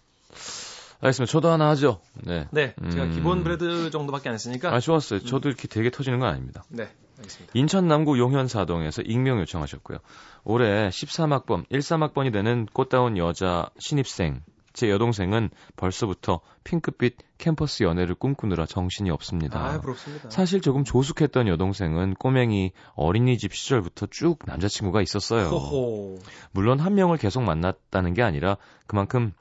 알겠습니다. 1.05 1.31
저도 1.31 1.50
하나 1.50 1.69
하죠. 1.69 2.00
네. 2.24 2.47
네. 2.51 2.74
제가 2.91 3.05
음... 3.05 3.12
기본 3.12 3.43
브레드 3.43 3.89
정도밖에 3.91 4.29
안 4.29 4.35
했으니까. 4.35 4.74
아, 4.74 4.79
좋았어요. 4.79 5.19
저도 5.19 5.50
이렇게 5.50 5.67
되게 5.67 5.89
터지는 5.89 6.19
건 6.19 6.29
아닙니다. 6.29 6.63
네. 6.69 6.89
알겠습니다. 7.17 7.51
인천 7.53 7.88
남구 7.88 8.17
용현사동에서 8.19 9.03
익명 9.03 9.39
요청하셨고요. 9.39 10.00
올해 10.43 10.89
13학번, 10.89 11.67
13학번이 11.69 12.33
되는 12.33 12.65
꽃다운 12.74 13.17
여자 13.17 13.69
신입생, 13.79 14.41
제 14.75 14.89
여동생은 14.89 15.50
벌써부터 15.77 16.41
핑크빛 16.65 17.15
캠퍼스 17.38 17.83
연애를 17.83 18.13
꿈꾸느라 18.13 18.65
정신이 18.65 19.09
없습니다. 19.09 19.65
아, 19.65 19.79
부럽습니다. 19.79 20.29
사실 20.29 20.59
조금 20.59 20.83
조숙했던 20.83 21.47
여동생은 21.47 22.15
꼬맹이 22.15 22.74
어린이집 22.95 23.53
시절부터 23.53 24.07
쭉 24.12 24.39
남자친구가 24.45 25.01
있었어요. 25.01 25.47
호호. 25.47 26.19
물론 26.51 26.79
한 26.79 26.93
명을 26.95 27.17
계속 27.17 27.43
만났다는 27.43 28.13
게 28.13 28.21
아니라 28.21 28.57
그만큼 28.85 29.33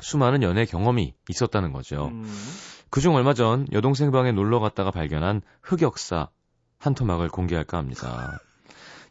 수많은 0.00 0.42
연애 0.42 0.64
경험이 0.64 1.14
있었다는 1.28 1.72
거죠. 1.72 2.08
음. 2.08 2.24
그중 2.90 3.14
얼마 3.14 3.34
전 3.34 3.66
여동생 3.72 4.10
방에 4.10 4.32
놀러 4.32 4.60
갔다가 4.60 4.90
발견한 4.90 5.42
흑역사 5.62 6.28
한 6.78 6.94
토막을 6.94 7.28
공개할까 7.28 7.76
합니다. 7.76 8.38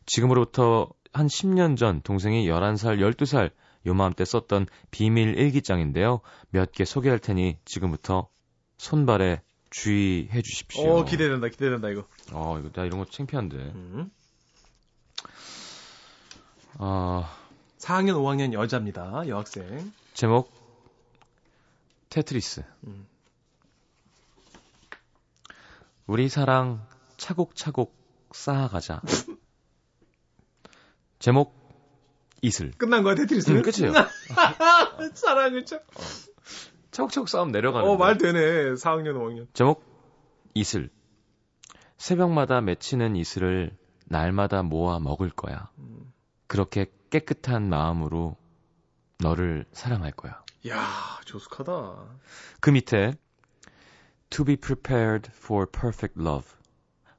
지금으로부터 0.06 0.90
한 1.14 1.28
10년 1.28 1.78
전 1.78 2.02
동생이 2.02 2.48
11살, 2.48 3.00
12살 3.00 3.52
요맘때 3.86 4.26
썼던 4.26 4.68
비밀 4.92 5.38
일기장인데요. 5.38 6.22
몇 6.50 6.72
개 6.72 6.86
소개할 6.86 7.20
테니 7.20 7.58
지금부터 7.66 8.30
손발에 8.78 9.42
주의해 9.70 10.42
주십시오. 10.42 10.90
어, 11.00 11.06
기대된다, 11.06 11.50
기대된다, 11.50 11.90
이거. 11.90 12.06
어, 12.32 12.58
이거, 12.60 12.70
나 12.74 12.86
이런 12.86 13.00
거 13.00 13.06
창피한데. 13.06 13.58
음. 13.58 14.12
어... 16.80 17.26
4학년, 17.80 18.14
5학년 18.16 18.54
여자입니다. 18.54 19.28
여학생. 19.28 19.92
제목, 20.14 20.52
테트리스. 22.10 22.64
음. 22.86 23.08
우리 26.06 26.30
사랑 26.30 26.86
차곡차곡 27.18 27.96
쌓아가자. 28.32 29.02
제목 31.20 31.56
이슬. 32.42 32.72
끝난 32.72 33.04
거야 33.04 33.16
테트리스는? 33.16 33.58
응, 33.58 33.62
끝이에요. 33.64 33.94
사랑을 35.16 35.66
참. 35.66 35.80
어. 35.80 36.02
차곡차곡 36.92 37.30
쌓으면 37.30 37.52
내려가는. 37.52 37.88
어, 37.88 37.98
말 37.98 38.18
되네. 38.18 38.74
4학년, 38.74 39.16
5학년. 39.16 39.48
제목 39.54 39.84
이슬. 40.54 40.90
새벽마다 41.98 42.62
맺히는 42.62 43.16
이슬을 43.16 43.76
날마다 44.06 44.64
모아 44.64 45.00
먹을 45.00 45.30
거야. 45.30 45.70
음. 45.80 46.14
그렇게 46.48 46.86
깨끗한 47.10 47.70
마음으로 47.70 48.38
너를 49.20 49.66
사랑할 49.72 50.12
거야. 50.12 50.42
야, 50.70 51.20
조숙하다. 51.26 52.06
그 52.60 52.70
밑에 52.70 53.14
To 54.30 54.44
be 54.44 54.56
prepared 54.58 55.30
for 55.34 55.66
perfect 55.70 56.20
love. 56.20 56.46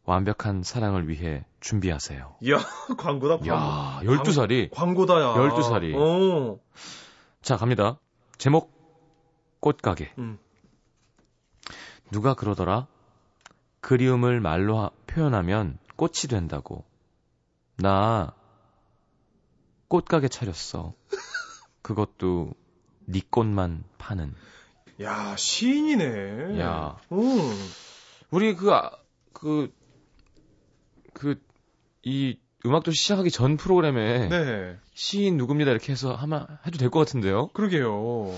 완벽한 0.04 0.62
사랑을 0.62 1.08
위해 1.08 1.44
준비하세요. 1.60 2.36
이야, 2.40 2.58
광고다, 2.96 3.38
광고. 3.38 3.48
야, 3.48 4.00
12살이. 4.04 4.70
광고다, 4.70 5.20
야. 5.20 5.34
12살이. 5.34 5.94
오. 5.94 6.60
자, 7.42 7.56
갑니다. 7.56 7.98
제목, 8.38 8.72
꽃가게. 9.60 10.12
음. 10.18 10.38
누가 12.10 12.34
그러더라? 12.34 12.86
그리움을 13.80 14.40
말로 14.40 14.78
하, 14.78 14.90
표현하면 15.06 15.78
꽃이 15.96 16.28
된다고. 16.30 16.84
나 17.76 18.34
꽃가게 19.88 20.28
차렸어. 20.28 20.94
그것도 21.82 22.54
네 23.10 23.20
꽃만 23.30 23.84
파는. 23.98 24.34
야, 25.00 25.34
시인이네. 25.36 26.60
야. 26.60 26.96
음. 27.12 27.18
우리 28.30 28.54
그, 28.54 28.72
아, 28.72 28.90
그, 29.32 29.72
그, 31.14 31.40
이 32.02 32.38
음악도 32.66 32.90
시작하기 32.90 33.30
전 33.30 33.56
프로그램에 33.56 34.28
네. 34.28 34.76
시인 34.94 35.36
누굽니다 35.36 35.70
이렇게 35.70 35.92
해서 35.92 36.14
하면 36.14 36.46
해도 36.66 36.76
될 36.78 36.90
것 36.90 36.98
같은데요. 37.00 37.48
그러게요. 37.48 38.34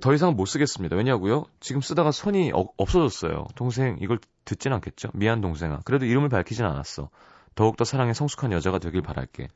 더 0.00 0.14
이상 0.14 0.34
못 0.36 0.46
쓰겠습니다. 0.46 0.96
왜냐고요? 0.96 1.46
지금 1.60 1.80
쓰다가 1.80 2.10
손이 2.12 2.52
어, 2.54 2.66
없어졌어요. 2.76 3.46
동생 3.54 3.96
이걸 4.00 4.18
듣진 4.44 4.72
않겠죠? 4.74 5.08
미안 5.14 5.40
동생아. 5.40 5.80
그래도 5.84 6.04
이름을 6.06 6.28
밝히진 6.28 6.64
않았어. 6.64 7.10
더욱더 7.54 7.84
사랑에 7.84 8.12
성숙한 8.14 8.52
여자가 8.52 8.78
되길 8.78 9.02
바랄게. 9.02 9.48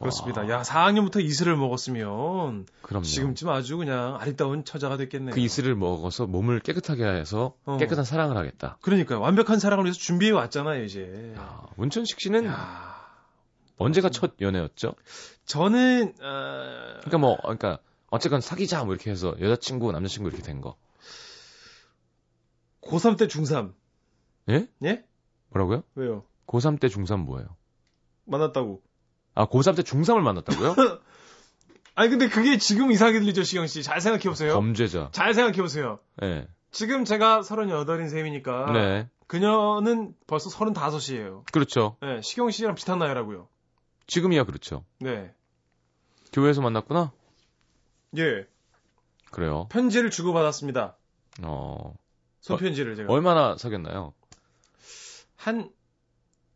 그렇습니다. 0.00 0.42
와, 0.42 0.48
야, 0.48 0.62
4학년부터 0.62 1.22
이슬을 1.22 1.56
먹었으면 1.56 2.66
그럼요. 2.82 3.04
지금쯤 3.04 3.48
아주 3.48 3.76
그냥 3.76 4.16
아리따운 4.20 4.64
처자가 4.64 4.96
됐겠네요. 4.96 5.34
그 5.34 5.40
이슬을 5.40 5.74
먹어서 5.74 6.26
몸을 6.26 6.60
깨끗하게 6.60 7.04
해서 7.04 7.54
어. 7.64 7.76
깨끗한 7.78 8.04
사랑을 8.04 8.36
하겠다. 8.36 8.78
그러니까 8.80 9.18
완벽한 9.18 9.58
사랑을 9.58 9.84
위해서 9.84 9.98
준비해 9.98 10.32
왔잖아요, 10.32 10.84
이제. 10.84 11.34
야, 11.36 11.62
문천식 11.76 12.20
씨는 12.20 12.46
야. 12.46 12.98
언제가 13.78 14.08
첫 14.10 14.34
연애였죠? 14.40 14.94
저는 15.44 16.14
어... 16.20 16.98
그러니까 17.00 17.18
뭐 17.18 17.36
그러니까 17.38 17.78
어쨌건 18.10 18.40
사귀자 18.40 18.84
뭐 18.84 18.94
이렇게 18.94 19.10
해서 19.10 19.34
여자친구 19.40 19.92
남자친구 19.92 20.28
이렇게 20.28 20.42
된 20.42 20.60
거. 20.60 20.76
고3 22.82 23.18
때 23.18 23.26
중3. 23.26 23.72
예? 24.50 24.66
예? 24.84 25.04
뭐라고요? 25.50 25.82
왜요? 25.94 26.24
고3 26.46 26.80
때 26.80 26.88
중3 26.88 27.24
뭐예요? 27.24 27.56
만났다고. 28.24 28.82
아, 29.38 29.46
고3 29.46 29.76
때 29.76 29.82
중3을 29.82 30.20
만났다고요? 30.20 30.74
아니 31.94 32.10
근데 32.10 32.28
그게 32.28 32.58
지금 32.58 32.90
이상하게 32.90 33.20
들리죠, 33.20 33.44
시경 33.44 33.68
씨. 33.68 33.84
잘 33.84 34.00
생각해 34.00 34.24
보세요. 34.24 34.54
범죄자. 34.54 35.10
잘 35.12 35.32
생각해 35.32 35.58
보세요. 35.62 36.00
예. 36.22 36.48
지금 36.72 37.04
제가 37.04 37.42
38인 37.42 38.10
셈이니까 38.10 38.72
네. 38.72 39.08
그녀는 39.28 40.12
벌써 40.26 40.50
35이에요. 40.50 41.44
그렇죠. 41.52 41.96
네, 42.02 42.20
시경 42.20 42.50
씨랑 42.50 42.74
비슷한 42.74 42.98
나이라고요. 42.98 43.48
지금이야 44.08 44.42
그렇죠. 44.44 44.84
네. 44.98 45.32
교회에서 46.32 46.60
만났구나? 46.60 47.12
예. 48.16 48.44
그래요. 49.30 49.68
편지를 49.70 50.10
주고받았습니다. 50.10 50.96
어. 51.42 51.94
손편지를 52.40 52.96
제가. 52.96 53.12
얼마나 53.12 53.56
사귀었나요? 53.56 54.14
한 55.36 55.70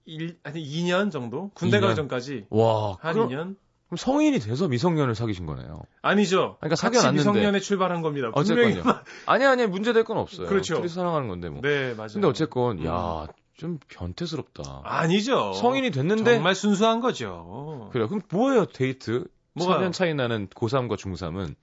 1, 0.05 0.39
아니 0.43 0.65
2년 0.65 1.11
정도? 1.11 1.51
군대 1.55 1.79
2년? 1.79 1.83
가기 1.83 1.95
전까지. 1.97 2.47
와. 2.51 2.97
한 3.01 3.15
그럼, 3.15 3.29
2년? 3.29 3.57
그럼 3.87 3.97
성인이 3.97 4.39
돼서 4.41 4.69
미성년을 4.69 5.15
사귀신 5.15 5.47
거네요. 5.47 5.83
아니죠. 6.01 6.57
그러니까 6.61 6.77
사귀어놨는데. 6.77 7.19
미성년에 7.19 7.61
출발한 7.61 8.03
겁니다. 8.03 8.31
분명히. 8.31 8.73
어쨌건요. 8.79 9.01
아니 9.27 9.45
아니 9.45 9.67
문제될 9.67 10.05
건 10.05 10.19
없어요. 10.19 10.47
그렇죠. 10.49 10.77
둘이 10.77 10.89
사랑하는 10.89 11.29
건데 11.29 11.49
뭐. 11.49 11.61
네, 11.61 11.95
맞아요. 11.95 12.13
근데 12.15 12.27
어쨌건 12.27 12.79
음. 12.79 12.87
야, 12.87 13.27
좀 13.57 13.79
변태스럽다. 13.89 14.83
아니죠. 14.85 15.53
성인이 15.53 15.91
됐는데 15.91 16.35
정말 16.35 16.55
순수한 16.55 17.01
거죠. 17.01 17.89
그래요. 17.93 18.09
그럼 18.09 18.23
뭐예요, 18.31 18.67
데이트? 18.67 19.27
뭐가요? 19.55 19.91
4년 19.91 19.93
차이 19.93 20.15
나는 20.15 20.49
고3과 20.49 20.97
중3은 20.97 21.55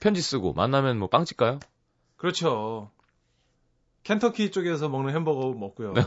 편지 0.00 0.20
쓰고 0.20 0.52
만나면 0.52 0.98
뭐 0.98 1.08
빵집 1.08 1.36
가요? 1.36 1.60
그렇죠. 2.16 2.90
켄터키 4.04 4.50
쪽에서 4.50 4.88
먹는 4.88 5.14
햄버거 5.14 5.52
먹고요. 5.52 5.92
네. 5.94 6.02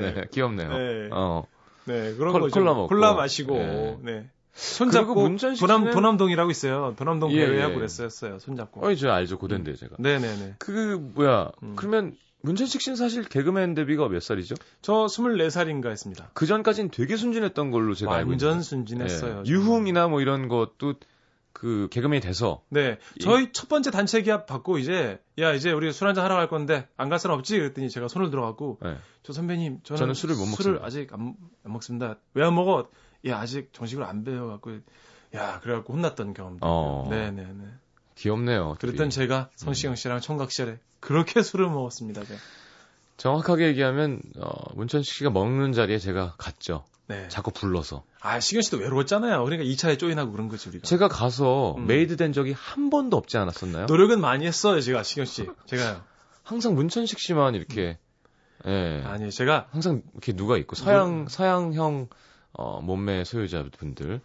네. 0.00 0.24
귀엽네요. 0.32 0.68
네. 0.68 1.08
어. 1.12 1.44
네, 1.84 2.14
그런 2.14 2.32
콜- 2.32 2.42
거죠. 2.42 2.54
콜라 2.60 2.74
먹고. 2.74 2.88
콜라 2.88 3.14
마시고, 3.14 3.54
네. 3.54 3.98
네. 4.02 4.30
손잡고 4.52 5.14
그리고 5.14 5.22
문전식 5.28 5.60
도남 5.66 5.90
도남동이라고 5.90 6.50
있어요. 6.50 6.94
도남동 6.98 7.32
예, 7.32 7.46
배회하고 7.46 7.72
예. 7.72 7.76
그랬었어요. 7.76 8.38
손잡고. 8.40 8.84
어이, 8.86 8.96
저 8.96 9.10
알죠. 9.10 9.38
고된데 9.38 9.74
제가. 9.74 9.96
네 9.98 10.18
네 10.18 10.36
네. 10.36 10.54
그 10.58 10.98
뭐야? 11.14 11.50
음. 11.62 11.74
그러면 11.76 12.16
문천식 12.42 12.80
씨는 12.80 12.96
사실 12.96 13.22
개그맨 13.24 13.74
데뷔가 13.74 14.08
몇 14.08 14.20
살이죠? 14.22 14.56
저 14.82 15.06
24살인가 15.06 15.90
했습니다. 15.90 16.30
그 16.34 16.46
전까지는 16.46 16.90
되게 16.90 17.16
순진했던 17.16 17.70
걸로 17.70 17.94
제가 17.94 18.12
알고 18.12 18.32
있는데. 18.32 18.44
완전 18.46 18.62
순진했어요. 18.62 19.44
예. 19.46 19.50
유흥이나 19.50 20.08
뭐 20.08 20.20
이런 20.20 20.48
것도 20.48 20.94
그 21.52 21.88
개그맨이 21.90 22.20
돼서 22.20 22.62
네. 22.68 22.98
저희 23.20 23.52
첫 23.52 23.68
번째 23.68 23.90
단체 23.90 24.22
기합 24.22 24.46
받고 24.46 24.78
이제 24.78 25.20
야 25.38 25.52
이제 25.52 25.72
우리 25.72 25.92
술 25.92 26.06
한잔 26.08 26.24
하러 26.24 26.36
갈 26.36 26.48
건데 26.48 26.86
안 26.96 27.08
갈 27.10 27.18
사람 27.18 27.38
없지? 27.38 27.58
그랬더니 27.58 27.90
제가 27.90 28.08
손을 28.08 28.30
들어갖고 28.30 28.78
네. 28.82 28.96
저 29.22 29.32
선배님 29.32 29.80
저는, 29.82 29.98
저는 29.98 30.14
술을 30.14 30.36
못 30.36 30.46
술을 30.46 30.74
먹습니다. 30.74 30.86
아직 30.86 31.12
안, 31.12 31.34
안 31.64 31.72
먹습니다. 31.72 32.16
왜 32.34 32.44
안 32.44 32.54
먹어? 32.54 32.88
야 33.26 33.38
아직 33.40 33.72
정식으로 33.72 34.06
안 34.06 34.24
배워갖고 34.24 34.78
야 35.34 35.60
그래갖고 35.60 35.92
혼났던 35.92 36.34
경험도. 36.34 36.60
어. 36.62 37.06
네네네. 37.10 37.64
귀엽네요. 38.14 38.76
둘이. 38.78 38.92
그랬던 38.92 39.10
제가 39.10 39.50
성시경 39.56 39.94
씨랑 39.96 40.20
총각 40.20 40.50
시절에 40.50 40.78
그렇게 41.00 41.42
술을 41.42 41.68
먹었습니다. 41.68 42.24
제가. 42.24 42.38
정확하게 43.16 43.66
얘기하면 43.68 44.22
어, 44.38 44.50
문천식 44.74 45.12
씨가 45.14 45.30
먹는 45.30 45.72
자리에 45.72 45.98
제가 45.98 46.34
갔죠. 46.38 46.84
네. 47.10 47.26
자꾸 47.28 47.50
불러서. 47.50 48.04
아 48.20 48.38
시경 48.38 48.62
씨도 48.62 48.76
외로웠잖아요. 48.78 49.44
그러니까 49.44 49.68
2차에 49.68 49.98
join하고 49.98 50.30
그런 50.30 50.48
거지 50.48 50.68
우리가. 50.68 50.86
제가 50.86 51.08
가서 51.08 51.74
음. 51.76 51.86
made 51.86 52.16
된 52.16 52.32
적이 52.32 52.54
한 52.56 52.88
번도 52.88 53.16
없지 53.16 53.36
않았었나요? 53.36 53.86
노력은 53.86 54.20
많이 54.20 54.46
했어요, 54.46 54.80
제가 54.80 55.02
시경 55.02 55.24
씨. 55.24 55.48
제가요. 55.66 56.02
항상 56.44 56.74
문천식 56.74 57.18
씨만 57.18 57.56
이렇게 57.56 57.98
예. 58.66 59.02
아니 59.06 59.30
제가 59.30 59.66
항상 59.70 60.02
이렇게 60.12 60.32
누가 60.32 60.56
있고 60.56 60.76
서양 60.76 61.26
서양형 61.28 62.08
어, 62.52 62.80
몸매 62.80 63.24
소유자분들 63.24 64.20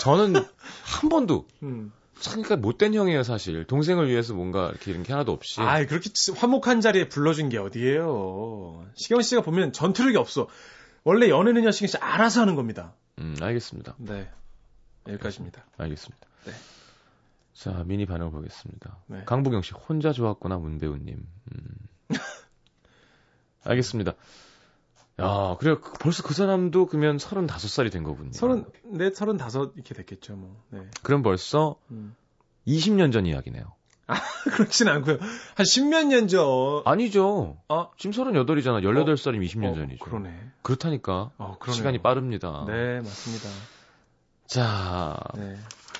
저는 0.00 0.34
한 0.84 1.08
번도 1.08 1.46
음. 1.62 1.92
참 2.18 2.42
그러니까 2.42 2.56
못된 2.56 2.94
형이에요 2.94 3.22
사실 3.22 3.64
동생을 3.64 4.08
위해서 4.08 4.32
뭔가 4.34 4.68
이렇게 4.70 4.90
이런 4.90 5.02
게 5.02 5.12
하나도 5.12 5.32
없이 5.32 5.60
아, 5.60 5.84
그렇게 5.84 6.10
화목한 6.34 6.80
자리에 6.80 7.08
불러준 7.08 7.50
게 7.50 7.58
어디예요? 7.58 8.86
시경 8.94 9.20
씨가 9.20 9.42
보면 9.42 9.72
전투력이 9.72 10.16
없어. 10.16 10.48
원래 11.06 11.28
연애는요, 11.28 11.70
시경 11.70 11.86
씨 11.86 11.96
알아서 11.98 12.40
하는 12.40 12.56
겁니다. 12.56 12.94
음 13.20 13.36
알겠습니다 13.40 13.94
네. 13.98 14.28
여기까지입니다. 15.08 15.64
알겠습니다 15.78 16.26
네. 16.44 16.52
자 17.54 17.84
미니 17.86 18.04
반응 18.06 18.30
보겠습니다 18.32 18.98
네. 19.06 19.22
강부경 19.24 19.62
씨 19.62 19.72
혼자 19.72 20.12
좋았구나 20.12 20.58
문배우님 20.58 21.16
음. 21.16 21.64
알겠습니다 23.64 24.12
야 25.20 25.56
그래요 25.58 25.80
그- 25.80 25.92
벌써 25.98 26.22
그 26.22 26.34
사람도 26.34 26.86
그러면 26.86 27.16
35살이 27.16 27.90
된 27.90 28.02
거군요 28.02 28.32
서른, 28.32 28.66
네, 28.84 29.10
서른다섯 29.10 29.72
이렇게 29.76 29.94
됐겠죠, 29.94 30.36
뭐. 30.36 30.62
네. 30.70 30.86
그럼 31.02 31.22
벌써 31.22 31.78
음. 31.90 32.14
20년 32.66 33.12
전 33.12 33.24
이야기네요 33.26 33.72
그렇진 34.52 34.88
않고요. 34.88 35.18
한 35.54 35.66
십몇 35.66 36.06
년 36.06 36.28
전. 36.28 36.82
아니죠 36.84 37.56
아, 37.68 37.88
지금 37.98 38.12
38이잖아 38.12 38.82
18살이면 38.82 39.44
20년 39.46 39.72
어, 39.72 39.74
전이죠 39.74 40.04
그러네. 40.04 40.32
그렇다니까 40.62 41.30
어. 41.38 41.56
시간이 41.70 41.98
빠릅니다. 42.02 42.64
네, 42.66 43.00
맞습니다. 43.00 43.48
자, 44.46 45.18
네. 45.34 45.56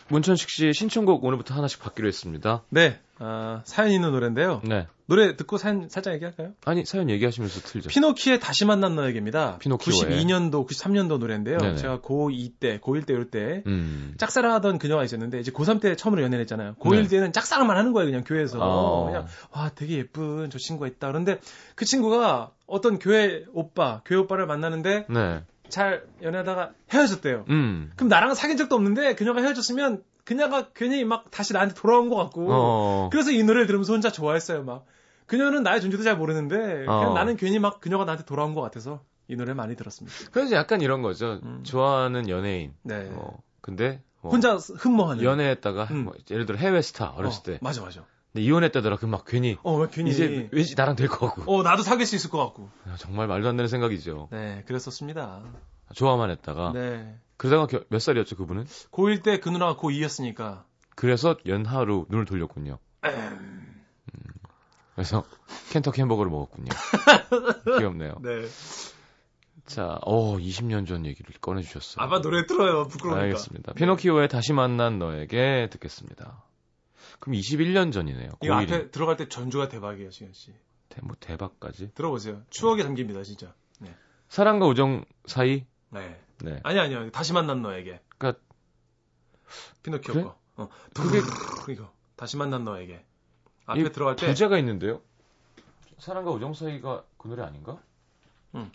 문천식 0.09 0.49
씨의 0.51 0.73
신청곡 0.73 1.25
오늘부터 1.25 1.55
하나씩 1.55 1.81
받기로 1.81 2.07
했습니다. 2.07 2.63
네, 2.69 3.01
아, 3.19 3.63
사연 3.65 3.91
있는 3.91 4.13
노래인데요. 4.13 4.63
네. 4.65 4.87
노래 5.09 5.37
듣고 5.37 5.57
사연 5.57 5.89
살짝 5.89 6.15
얘기할까요? 6.15 6.53
아니, 6.65 6.85
사연 6.85 7.09
얘기하시면서 7.09 7.61
틀죠. 7.61 7.89
피노키의 7.89 8.41
다시 8.41 8.65
만난 8.65 8.97
너에게입니다. 8.97 9.59
피노키오의. 9.59 10.01
92년도, 10.01 10.67
93년도 10.69 11.19
노래인데요. 11.19 11.59
네네. 11.59 11.77
제가 11.77 12.01
고2 12.01 12.53
때, 12.59 12.81
고1 12.81 13.07
때, 13.07 13.13
이럴 13.13 13.31
때 13.31 13.63
음. 13.67 14.15
짝사랑하던 14.19 14.79
그녀가 14.79 15.05
있었는데 15.05 15.39
이제 15.39 15.53
고3 15.53 15.81
때 15.81 15.95
처음으로 15.95 16.23
연애를 16.23 16.43
했잖아요. 16.43 16.75
고1 16.81 17.03
네. 17.03 17.09
때는 17.09 17.33
짝사랑만 17.33 17.77
하는 17.77 17.93
거예요, 17.93 18.07
그냥 18.11 18.25
교회에서. 18.25 18.59
어. 18.61 19.07
그냥 19.07 19.27
와, 19.53 19.71
되게 19.75 19.97
예쁜 19.99 20.51
저 20.51 20.59
친구가 20.59 20.89
있다. 20.89 21.07
그런데 21.07 21.39
그 21.77 21.85
친구가 21.85 22.51
어떤 22.67 22.99
교회 22.99 23.45
오빠, 23.53 24.03
교회 24.05 24.19
오빠를 24.19 24.47
만나는데 24.47 25.07
네. 25.09 25.43
잘 25.69 26.05
연애하다가 26.23 26.73
헤어졌대요. 26.93 27.45
음. 27.49 27.93
그럼 27.95 28.09
나랑 28.09 28.35
사귄 28.35 28.57
적도 28.57 28.75
없는데 28.75 29.15
그녀가 29.15 29.41
헤어졌으면 29.41 30.03
그녀가 30.25 30.71
괜히 30.75 31.05
막 31.05 31.31
다시 31.31 31.53
나한테 31.53 31.75
돌아온 31.75 32.09
것 32.09 32.17
같고. 32.17 32.49
어. 32.51 33.09
그래서 33.13 33.31
이 33.31 33.43
노래를 33.45 33.67
들으면서 33.69 33.93
혼자 33.93 34.11
좋아했어요, 34.11 34.65
막. 34.65 34.85
그녀는 35.27 35.63
나의 35.63 35.81
존재도 35.81 36.03
잘 36.03 36.17
모르는데 36.17 36.87
어. 36.87 37.13
나는 37.15 37.37
괜히 37.37 37.59
막 37.59 37.81
그녀가 37.81 38.05
나한테 38.05 38.25
돌아온 38.25 38.55
것 38.55 38.61
같아서 38.61 39.03
이 39.29 39.37
노래 39.37 39.55
많이 39.55 39.75
들었습니다. 39.77 40.17
그래서 40.33 40.55
약간 40.55 40.81
이런 40.81 41.03
거죠. 41.03 41.41
음. 41.43 41.63
좋아하는 41.65 42.29
연예인. 42.29 42.75
네. 42.83 43.05
뭐, 43.11 43.43
근데 43.61 44.03
뭐 44.21 44.31
혼자 44.33 44.57
흠모하는. 44.57 45.25
연애했다가 45.25 45.85
음. 45.91 46.05
뭐 46.05 46.15
예를 46.31 46.47
들어 46.47 46.57
해외 46.59 46.81
스타 46.83 47.11
어렸을 47.11 47.41
어, 47.41 47.43
때 47.43 47.59
맞아, 47.61 47.83
맞아. 47.83 48.05
이혼했다더라. 48.37 48.97
그막 48.99 49.25
괜히. 49.27 49.57
어, 49.63 49.77
왜 49.79 49.89
괜히. 49.91 50.11
이제 50.11 50.49
왠지 50.53 50.75
나랑 50.77 50.95
될 50.95 51.09
것 51.09 51.35
같고. 51.35 51.53
어, 51.53 51.63
나도 51.63 51.83
사귈 51.83 52.05
수 52.07 52.15
있을 52.17 52.29
것 52.31 52.39
같고. 52.39 52.69
야, 52.89 52.95
정말 52.99 53.27
말도 53.27 53.49
안 53.49 53.57
되는 53.57 53.67
생각이죠. 53.67 54.29
네, 54.31 54.63
그랬었습니다. 54.67 55.43
좋아만 55.95 56.31
했다가. 56.31 56.73
네. 56.75 57.17
그러다가 57.39 57.67
겨, 57.67 57.83
몇 57.89 57.99
살이었죠, 57.99 58.37
그분은? 58.37 58.65
고1 58.93 59.23
때 59.23 59.41
그 59.41 59.49
누나가 59.49 59.77
고2였으니까. 59.77 60.65
그래서 60.95 61.37
연하로 61.47 62.07
눈을 62.11 62.27
돌렸군요. 62.27 62.79
음. 63.05 63.83
그래서 64.97 65.25
켄터키 65.73 66.01
햄버거를 66.01 66.31
먹었군요. 66.31 66.71
귀엽네요. 67.79 68.15
네. 68.23 68.47
자, 69.67 69.99
어, 70.03 70.37
20년 70.39 70.87
전 70.87 71.05
얘기를 71.05 71.35
꺼내주셨어요. 71.39 72.03
아빠 72.03 72.23
노래 72.23 72.47
들어요. 72.47 72.87
부끄러우니까. 72.89 73.25
알겠습니다. 73.25 73.75
피노키오의 73.75 74.29
다시 74.29 74.55
만난 74.55 74.99
너에게 74.99 75.69
듣겠습니다. 75.71 76.43
그럼 77.21 77.39
21년 77.39 77.93
전이네요. 77.93 78.31
이거 78.43 78.55
앞에 78.55 78.91
들어갈 78.91 79.17
때 79.19 79.29
전주가 79.29 79.69
대박이에요, 79.69 80.11
시현 80.11 80.33
씨. 80.33 80.55
대, 80.89 81.01
뭐 81.03 81.15
대박까지? 81.21 81.93
들어보세요. 81.95 82.43
추억에 82.49 82.83
담깁니다, 82.83 83.23
진짜. 83.23 83.53
네. 83.81 83.95
사랑과 84.29 84.67
우정 84.67 85.05
사이? 85.27 85.67
네. 85.91 86.19
네. 86.43 86.61
아니 86.63 86.79
아니요. 86.79 87.11
다시 87.11 87.35
만난 87.35 87.61
너에게. 87.61 88.01
그러니까 88.17 88.41
피노키오 89.83 90.15
그래? 90.15 90.25
거. 90.25 90.39
어. 90.57 90.69
그게 90.95 91.19
이거. 91.71 91.93
다시 92.17 92.39
만난 92.39 92.65
너에게. 92.65 93.05
앞에 93.67 93.91
들어갈 93.93 94.17
때 94.17 94.27
부제가 94.27 94.59
있는데요. 94.59 95.01
사랑과 95.99 96.31
우정 96.31 96.55
사이가 96.55 97.05
그 97.17 97.29
노래 97.29 97.43
아닌가? 97.43 97.79
응. 98.55 98.71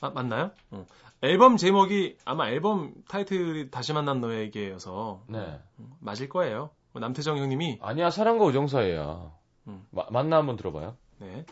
아, 0.00 0.10
맞나요? 0.10 0.50
응. 0.72 0.86
앨범 1.22 1.56
제목이 1.56 2.16
아마 2.24 2.48
앨범 2.48 2.94
타이틀이 3.08 3.70
다시 3.70 3.92
만난 3.92 4.20
너에게여서 4.20 5.22
네. 5.28 5.60
음, 5.78 5.92
맞을 6.00 6.28
거예요. 6.28 6.70
뭐 6.92 7.00
남태정 7.00 7.36
형님이 7.38 7.78
아니야 7.82 8.10
사랑과 8.10 8.44
우정 8.46 8.66
사이야. 8.68 9.30
음. 9.68 9.86
마, 9.90 10.06
맞나 10.10 10.36
한번 10.38 10.56
들어봐요. 10.56 10.96
네. 11.18 11.44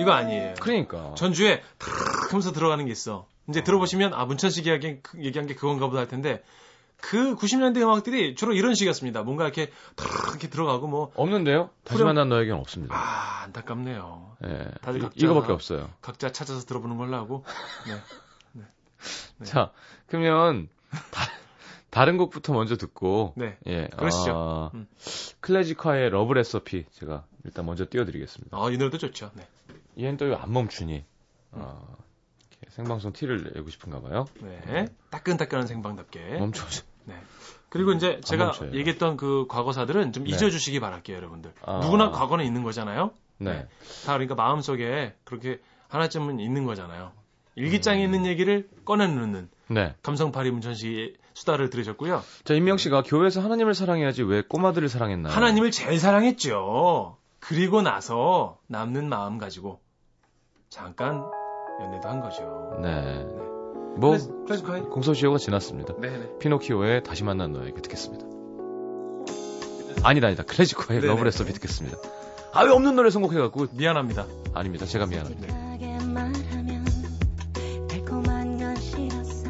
이거 0.00 0.12
아니에요. 0.12 0.54
그러니까. 0.60 1.14
전주에 1.14 1.62
탁 1.78 2.32
하면서 2.32 2.52
들어가는 2.52 2.84
게 2.84 2.92
있어. 2.92 3.26
이제 3.48 3.62
들어보시면 3.62 4.12
아 4.14 4.24
문천 4.26 4.50
씨가 4.50 4.72
얘기한, 4.72 5.00
그- 5.02 5.22
얘기한 5.22 5.46
게 5.46 5.54
그건가 5.54 5.86
보다 5.88 6.00
할 6.00 6.08
텐데 6.08 6.42
그 7.00 7.36
90년대 7.36 7.80
음악들이 7.82 8.34
주로 8.34 8.52
이런 8.52 8.74
식이었습니다. 8.74 9.22
뭔가 9.22 9.44
이렇게 9.44 9.70
탁 9.94 10.06
이렇게 10.30 10.48
들어가고 10.48 10.88
뭐 10.88 11.12
없는데요? 11.14 11.70
다시 11.84 11.96
후렴- 12.02 12.06
만난 12.08 12.28
너에게는 12.28 12.58
없습니다. 12.60 12.94
아, 12.96 13.42
안타깝네요. 13.44 14.36
예. 14.44 14.64
다들 14.82 15.00
이- 15.00 15.02
각자- 15.02 15.24
이거밖에 15.24 15.52
없어요. 15.52 15.90
각자 16.02 16.32
찾아서 16.32 16.64
들어보는 16.66 16.96
걸로 16.96 17.16
하고. 17.16 17.44
네. 17.86 18.64
네. 19.38 19.44
자, 19.44 19.70
그러면 20.08 20.68
다, 21.90 22.04
른 22.04 22.16
곡부터 22.18 22.52
먼저 22.52 22.76
듣고 22.76 23.32
네. 23.36 23.56
예. 23.66 23.86
그러시죠. 23.96 24.32
아, 24.34 24.70
음. 24.74 24.86
클래지콰이의 25.40 26.10
Love 26.10 26.32
Recipe 26.34 26.84
제가 26.92 27.24
일단 27.44 27.64
먼저 27.64 27.86
띄워드리겠습니다. 27.88 28.56
아, 28.56 28.70
이 28.70 28.76
노래도 28.76 28.98
좋죠. 28.98 29.30
네. 29.34 29.46
얘는 29.98 30.16
또 30.16 30.34
안 30.36 30.52
멈추니 30.52 31.04
아, 31.52 31.78
이렇게 31.88 32.07
생방송 32.78 33.12
티를 33.12 33.50
내고 33.56 33.70
싶은가 33.70 34.00
봐요. 34.00 34.26
네. 34.40 34.86
따끈따끈한 35.10 35.66
생방답게. 35.66 36.38
멈춰. 36.38 36.64
네. 37.06 37.14
그리고 37.68 37.92
이제 37.92 38.20
제가. 38.22 38.52
얘기했던 38.72 39.16
그 39.16 39.46
과거사들은 39.48 40.12
좀 40.12 40.22
네. 40.22 40.30
잊어주시기 40.30 40.78
바랄게요, 40.78 41.16
여러분들. 41.16 41.52
아. 41.62 41.80
누구나 41.80 42.12
과거는 42.12 42.44
있는 42.44 42.62
거잖아요. 42.62 43.10
네. 43.38 43.66
다 44.06 44.12
그러니까 44.12 44.36
마음속에 44.36 45.16
그렇게 45.24 45.60
하나쯤은 45.88 46.38
있는 46.38 46.64
거잖아요. 46.64 47.10
일기장에 47.56 48.00
음. 48.00 48.14
있는 48.14 48.26
얘기를 48.26 48.68
꺼내놓는 48.84 49.48
네. 49.70 49.96
감성팔이 50.04 50.52
문천 50.52 50.74
씨의 50.74 51.14
수다를 51.34 51.70
들으셨고요. 51.70 52.22
자, 52.44 52.54
임명 52.54 52.76
씨가 52.76 53.02
교회에서 53.02 53.40
하나님을 53.40 53.74
사랑해야지 53.74 54.22
왜 54.22 54.42
꼬마들을 54.42 54.88
사랑했나요? 54.88 55.32
하나님을 55.34 55.72
제일 55.72 55.98
사랑했죠. 55.98 57.16
그리고 57.40 57.82
나서 57.82 58.60
남는 58.68 59.08
마음 59.08 59.38
가지고 59.38 59.80
잠깐 60.68 61.24
연애도 61.80 62.08
한 62.08 62.20
거죠. 62.20 62.78
네. 62.82 63.24
뭐 63.96 64.12
클래스- 64.12 64.44
클래스카이? 64.46 64.82
공소시효가 64.82 65.38
지났습니다. 65.38 65.94
네네. 66.00 66.38
피노키오의 66.38 67.02
다시 67.02 67.24
만난 67.24 67.52
너에게 67.52 67.80
듣겠습니다. 67.82 68.26
아니다 70.04 70.28
아니다 70.28 70.42
클래지콰이의 70.44 71.00
네네. 71.00 71.12
Love 71.12 71.24
Recipe 71.24 71.52
듣겠습니다. 71.54 71.96
아왜 72.52 72.70
없는 72.70 72.94
노래 72.96 73.10
선곡해갖고 73.10 73.66
미안합니다. 73.72 74.26
아닙니다 74.54 74.86
제가 74.86 75.06
미안합니다. 75.06 75.68
싫었어 78.80 79.48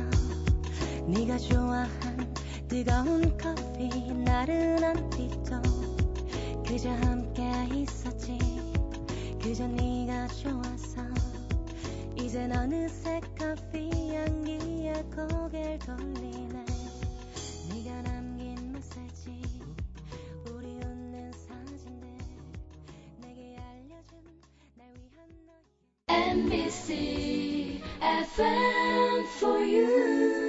네가 1.06 1.38
좋아한 1.38 2.34
뜨거운 2.68 3.36
커피 3.38 4.12
나른한 4.12 5.10
빛도 5.10 5.62
그저 6.66 6.90
함께 6.90 7.42
있었지 7.74 8.38
그저 9.42 9.66
네가 9.66 10.26
좋아서 10.28 11.02
이젠 12.28 12.52
어느새 12.52 13.22
커피 13.38 13.88
향기에 14.14 14.92
고개를 15.16 15.78
돌리네 15.78 16.62
네가 17.72 18.02
남긴 18.02 18.70
메시지 18.70 19.40
우리 20.44 20.74
웃는 20.74 21.32
사진들 21.32 22.06
내게 23.22 23.56
알려준 23.56 24.18
날 24.74 24.88
위한 25.10 25.26
너의 25.46 26.28
NBC 26.28 27.80
FM 27.98 29.24
for 29.38 29.62
you. 29.62 30.47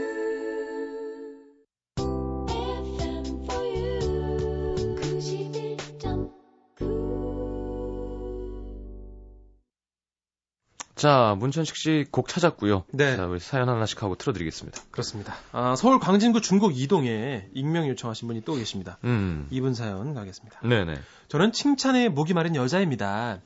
자 11.00 11.34
문천식 11.40 11.78
씨 11.78 12.06
곡 12.12 12.28
찾았고요. 12.28 12.84
네. 12.92 13.16
자 13.16 13.26
우리 13.26 13.40
사연 13.40 13.70
하나씩 13.70 14.04
하고 14.04 14.16
틀어드리겠습니다. 14.16 14.82
그렇습니다. 14.92 15.34
아, 15.54 15.76
서울 15.78 15.98
광진구 15.98 16.42
중곡 16.42 16.78
이동에 16.78 17.48
익명 17.54 17.88
요청하신 17.88 18.28
분이 18.28 18.42
또 18.42 18.56
계십니다. 18.56 18.98
음. 19.06 19.48
이분 19.50 19.74
사연 19.74 20.14
가겠습니다. 20.14 20.60
네네. 20.62 21.00
저는 21.30 21.54
칭찬에 21.54 22.10
목이 22.10 22.34
마른 22.34 22.54
여자입니다. 22.56 23.40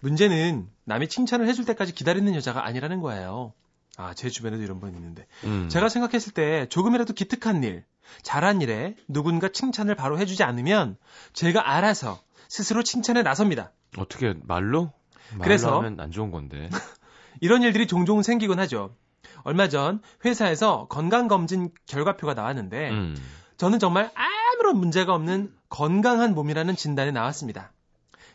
문제는 0.00 0.68
남이 0.84 1.08
칭찬을 1.08 1.48
해줄 1.48 1.64
때까지 1.64 1.94
기다리는 1.94 2.34
여자가 2.34 2.66
아니라는 2.66 3.00
거예요. 3.00 3.54
아, 3.96 4.12
제 4.12 4.28
주변에도 4.28 4.62
이런 4.62 4.78
분 4.78 4.94
있는데. 4.94 5.26
음. 5.44 5.70
제가 5.70 5.88
생각했을 5.88 6.34
때 6.34 6.66
조금이라도 6.68 7.14
기특한 7.14 7.64
일, 7.64 7.84
잘한 8.22 8.60
일에 8.60 8.94
누군가 9.08 9.48
칭찬을 9.48 9.94
바로 9.94 10.18
해주지 10.18 10.42
않으면 10.42 10.98
제가 11.32 11.74
알아서 11.74 12.20
스스로 12.48 12.82
칭찬에 12.82 13.22
나섭니다. 13.22 13.72
어떻게 13.96 14.34
말로? 14.42 14.92
그래서- 15.42 15.78
하면 15.78 15.98
안 16.00 16.10
좋은 16.10 16.30
건데. 16.30 16.68
이런 17.40 17.62
일들이 17.62 17.86
종종 17.86 18.22
생기곤 18.22 18.58
하죠. 18.60 18.94
얼마 19.42 19.68
전 19.68 20.00
회사에서 20.24 20.86
건강검진 20.88 21.70
결과표가 21.86 22.34
나왔는데 22.34 22.90
음. 22.90 23.16
저는 23.56 23.78
정말 23.78 24.10
아무런 24.14 24.78
문제가 24.78 25.14
없는 25.14 25.52
건강한 25.68 26.34
몸이라는 26.34 26.76
진단이 26.76 27.12
나왔습니다. 27.12 27.72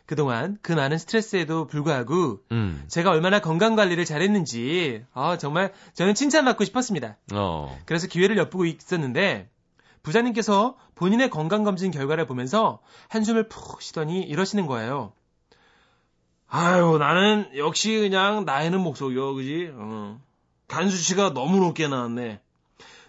그동안 0.06 0.58
그 0.62 0.72
많은 0.72 0.98
스트레스에도 0.98 1.66
불구하고 1.66 2.40
음. 2.52 2.84
제가 2.88 3.10
얼마나 3.10 3.40
건강 3.40 3.76
관리를 3.76 4.04
잘했는지 4.04 5.04
아, 5.14 5.38
정말 5.38 5.72
저는 5.94 6.14
칭찬받고 6.14 6.64
싶었습니다. 6.64 7.16
어. 7.32 7.78
그래서 7.86 8.06
기회를 8.08 8.36
엿보고 8.36 8.64
있었는데 8.66 9.48
부자님께서 10.02 10.76
본인의 10.94 11.30
건강 11.30 11.62
검진 11.64 11.90
결과를 11.90 12.26
보면서 12.26 12.80
한숨을 13.08 13.48
푹 13.48 13.82
쉬더니 13.82 14.22
이러시는 14.22 14.66
거예요. 14.66 15.12
아유 16.50 16.98
나는 16.98 17.48
역시 17.56 17.96
그냥 17.96 18.44
나이는 18.44 18.80
목소리요 18.80 19.34
그지? 19.34 19.70
어. 19.72 20.20
간 20.66 20.90
수치가 20.90 21.32
너무 21.32 21.58
높게 21.58 21.88
나왔네. 21.88 22.40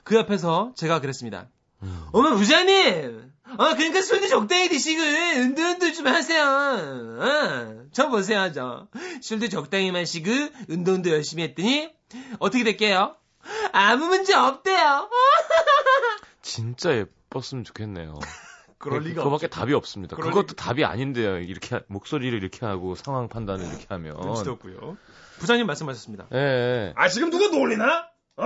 그 0.03 0.17
앞에서 0.19 0.73
제가 0.75 0.99
그랬습니다. 0.99 1.47
음. 1.83 2.05
어머 2.11 2.35
부자님! 2.35 3.31
어 3.57 3.75
그러니까 3.75 4.01
술도 4.01 4.27
적당히 4.27 4.69
드시고 4.69 5.01
운동도 5.01 5.91
좀 5.91 6.07
하세요. 6.07 6.43
어, 6.43 7.83
저 7.91 8.09
보세요 8.09 8.51
저 8.53 8.87
술도 9.21 9.49
적당히 9.49 9.91
마시고 9.91 10.29
운동도 10.69 11.09
열심히 11.09 11.43
했더니 11.43 11.91
어떻게 12.39 12.63
될게요? 12.63 13.15
아무 13.73 14.05
문제 14.05 14.35
없대요. 14.35 15.09
진짜 16.41 16.95
예뻤으면 16.95 17.63
좋겠네요. 17.63 18.19
그럴 18.81 19.01
그- 19.01 19.07
리가 19.09 19.23
그거밖에 19.23 19.45
없죠. 19.47 19.59
답이 19.59 19.73
없습니다. 19.73 20.15
그것도 20.15 20.53
리가- 20.53 20.55
답이 20.57 20.83
아닌데요. 20.85 21.39
이렇게 21.39 21.75
하- 21.75 21.81
목소리를 21.87 22.37
이렇게 22.37 22.65
하고 22.65 22.95
상황 22.95 23.27
판단을 23.29 23.65
이렇게 23.67 23.85
하면. 23.89 24.17
눈치도 24.19 24.51
없고요. 24.53 24.97
부자님 25.39 25.65
말씀하셨습니다. 25.67 26.27
예, 26.33 26.37
예. 26.37 26.93
아 26.95 27.07
지금 27.07 27.29
누가 27.29 27.47
놀리나? 27.47 28.07
어? 28.37 28.43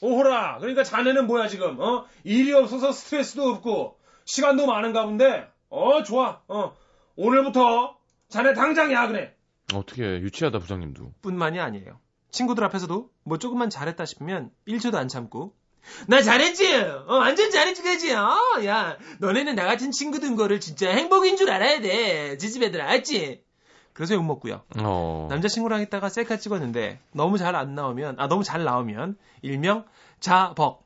오호라. 0.00 0.58
그러니까 0.58 0.84
자네는 0.84 1.26
뭐야 1.26 1.48
지금? 1.48 1.78
어? 1.80 2.04
일이 2.24 2.52
없어서 2.52 2.92
스트레스도 2.92 3.48
없고 3.48 3.98
시간도 4.24 4.66
많은가 4.66 5.04
본데. 5.06 5.48
어 5.70 6.02
좋아. 6.02 6.40
어 6.48 6.74
오늘부터 7.16 7.96
자네 8.28 8.54
당장 8.54 8.92
야근해. 8.92 9.32
어떻게 9.72 10.02
유치하다 10.20 10.58
부장님도. 10.58 11.14
뿐만이 11.22 11.58
아니에요. 11.60 11.98
친구들 12.30 12.64
앞에서도 12.64 13.10
뭐 13.24 13.38
조금만 13.38 13.70
잘했다 13.70 14.04
싶으면 14.04 14.50
1초도 14.68 14.96
안 14.96 15.08
참고 15.08 15.54
나 16.06 16.22
잘했지? 16.22 16.74
어, 16.74 17.16
완전 17.16 17.50
잘했지, 17.50 17.82
그지? 17.82 18.12
어, 18.14 18.36
야, 18.64 18.96
너네는 19.20 19.54
나 19.54 19.64
같은 19.66 19.90
친구 19.90 20.20
든 20.20 20.36
거를 20.36 20.60
진짜 20.60 20.90
행복인 20.90 21.36
줄 21.36 21.50
알아야 21.50 21.80
돼. 21.80 22.36
지지배들 22.38 22.80
알았지? 22.80 23.42
그래서 23.92 24.14
욕먹고요. 24.14 24.62
어. 24.78 25.26
남자친구랑 25.30 25.80
있다가 25.82 26.08
셀카 26.08 26.38
찍었는데 26.38 26.98
너무 27.12 27.38
잘 27.38 27.54
안 27.54 27.74
나오면 27.76 28.16
아 28.18 28.26
너무 28.26 28.42
잘 28.42 28.64
나오면 28.64 29.16
일명 29.42 29.84
자벅 30.18 30.84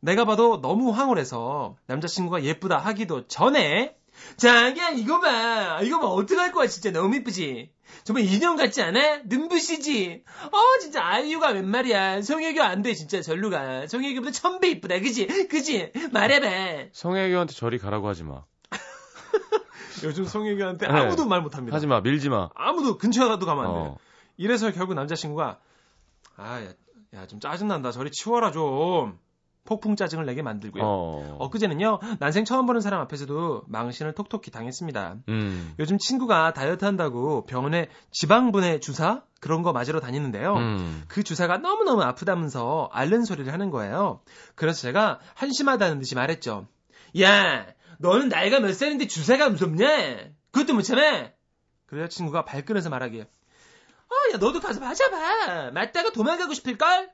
내가 0.00 0.24
봐도 0.24 0.60
너무 0.60 0.90
황홀해서 0.90 1.76
남자친구가 1.86 2.42
예쁘다 2.42 2.78
하기도 2.78 3.28
전에 3.28 3.94
자기야 4.36 4.90
이거 4.90 5.20
봐 5.20 5.80
이거 5.82 5.98
봐 6.00 6.06
어떡할 6.08 6.52
거야 6.52 6.66
진짜 6.66 6.90
너무 6.90 7.16
이쁘지 7.16 7.70
정말 8.04 8.24
인형 8.24 8.56
같지 8.56 8.82
않아? 8.82 9.22
눈부시지? 9.24 10.22
어 10.52 10.78
진짜 10.80 11.04
아이유가 11.04 11.48
웬 11.50 11.66
말이야 11.68 12.22
송혜교 12.22 12.62
안 12.62 12.82
돼 12.82 12.94
진짜 12.94 13.20
절루가 13.22 13.86
송혜교보다 13.88 14.30
천배 14.32 14.68
이쁘다 14.70 15.00
그지? 15.00 15.26
그지? 15.48 15.92
말해봐 16.12 16.90
성혜교한테 16.92 17.54
저리 17.54 17.78
가라고 17.78 18.08
하지 18.08 18.24
마. 18.24 18.44
요즘 20.04 20.24
송혜교한테 20.26 20.86
네. 20.86 20.92
아무도 20.92 21.24
말 21.26 21.40
못합니다 21.40 21.74
하지 21.76 21.86
마. 21.86 22.00
밀지 22.00 22.28
마. 22.28 22.50
아무도 22.54 22.98
근처에도 22.98 23.44
가면 23.44 23.64
안 23.66 23.72
돼요 23.72 23.82
어. 23.82 23.96
이래서 24.36 24.70
결국 24.70 24.94
남자친구가 24.94 25.58
아, 26.36 26.62
야, 26.62 26.68
야, 27.14 27.26
좀 27.26 27.40
짜증난다. 27.40 27.90
저리 27.90 28.12
치워라 28.12 28.52
좀. 28.52 29.18
폭풍 29.64 29.96
짜증을 29.96 30.24
내게 30.24 30.42
만들고요. 30.42 30.82
어. 30.84 31.36
엊그제는요, 31.40 32.00
난생 32.20 32.44
처음 32.44 32.66
보는 32.66 32.80
사람 32.80 33.00
앞에서도 33.00 33.64
망신을 33.66 34.14
톡톡히 34.14 34.50
당했습니다. 34.50 35.16
음. 35.28 35.74
요즘 35.78 35.98
친구가 35.98 36.54
다이어트 36.54 36.84
한다고 36.84 37.44
병원에 37.44 37.88
지방분해 38.10 38.80
주사? 38.80 39.22
그런 39.40 39.62
거 39.62 39.72
맞으러 39.72 40.00
다니는데요. 40.00 40.54
음. 40.54 41.04
그 41.08 41.22
주사가 41.22 41.58
너무너무 41.58 42.02
아프다면서 42.02 42.88
앓는 42.92 43.24
소리를 43.24 43.52
하는 43.52 43.70
거예요. 43.70 44.20
그래서 44.54 44.80
제가 44.80 45.20
한심하다는 45.34 45.98
듯이 46.00 46.14
말했죠. 46.14 46.66
야, 47.20 47.66
너는 47.98 48.28
나이가 48.28 48.60
몇 48.60 48.72
살인데 48.74 49.06
주사가 49.06 49.50
무섭냐? 49.50 49.88
그것도 50.50 50.74
못 50.74 50.82
참아? 50.82 51.30
그래야 51.86 52.08
친구가 52.08 52.44
발끈해서 52.44 52.90
말하기에. 52.90 53.22
아, 53.22 54.32
야, 54.32 54.38
너도 54.38 54.60
가서 54.60 54.80
맞아봐. 54.80 55.70
맞다가 55.72 56.10
도망가고 56.10 56.54
싶을걸? 56.54 57.10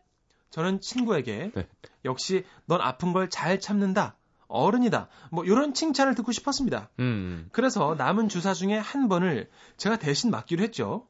저는 0.51 0.81
친구에게 0.81 1.51
네. 1.55 1.67
역시 2.05 2.45
넌 2.67 2.81
아픈 2.81 3.13
걸 3.13 3.29
잘 3.29 3.59
참는다. 3.61 4.17
어른이다. 4.47 5.09
뭐 5.31 5.45
이런 5.45 5.75
칭찬을 5.75 6.15
듣고 6.15 6.31
싶었습니다. 6.33 6.91
음. 7.01 7.49
그래서 7.53 7.95
남은 7.99 8.29
주사 8.29 8.55
중에 8.55 8.77
한 8.79 9.09
번을 9.09 9.51
제가 9.79 9.97
대신 9.97 10.31
맞기로 10.31 10.63
했죠. 10.63 11.09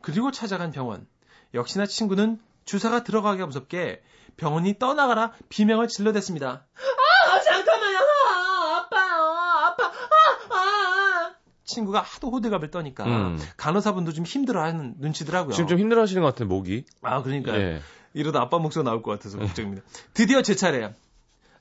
그리고 0.00 0.30
찾아간 0.30 0.70
병원. 0.70 1.06
역시나 1.52 1.84
친구는 1.86 2.40
주사가 2.64 3.02
들어가기가 3.04 3.46
무섭게 3.46 4.02
병원이 4.36 4.78
떠나가라 4.78 5.32
비명을 5.48 5.88
질러댔습니다. 5.88 6.66
아, 7.28 7.40
잠깐만요. 7.40 7.98
아, 7.98 8.76
아파, 8.78 8.96
아, 8.98 9.66
아파, 9.68 9.84
아, 9.86 9.90
아. 10.54 11.34
친구가 11.64 12.00
하도 12.00 12.30
호들갑을 12.30 12.70
떠니까 12.70 13.04
음. 13.04 13.38
간호사분도 13.56 14.12
좀 14.12 14.24
힘들어하는 14.24 14.94
눈치더라고요. 14.98 15.52
지금 15.52 15.68
좀 15.68 15.78
힘들어 15.78 16.02
하시는 16.02 16.22
것 16.22 16.28
같아요, 16.28 16.48
목이. 16.48 16.84
아, 17.02 17.22
그러니까 17.22 17.56
예. 17.58 17.80
이러다 18.16 18.40
아빠 18.40 18.58
목소리 18.58 18.82
나올 18.82 19.02
것 19.02 19.10
같아서 19.12 19.38
걱정입니다. 19.38 19.82
드디어 20.14 20.40
제 20.40 20.56
차례야. 20.56 20.92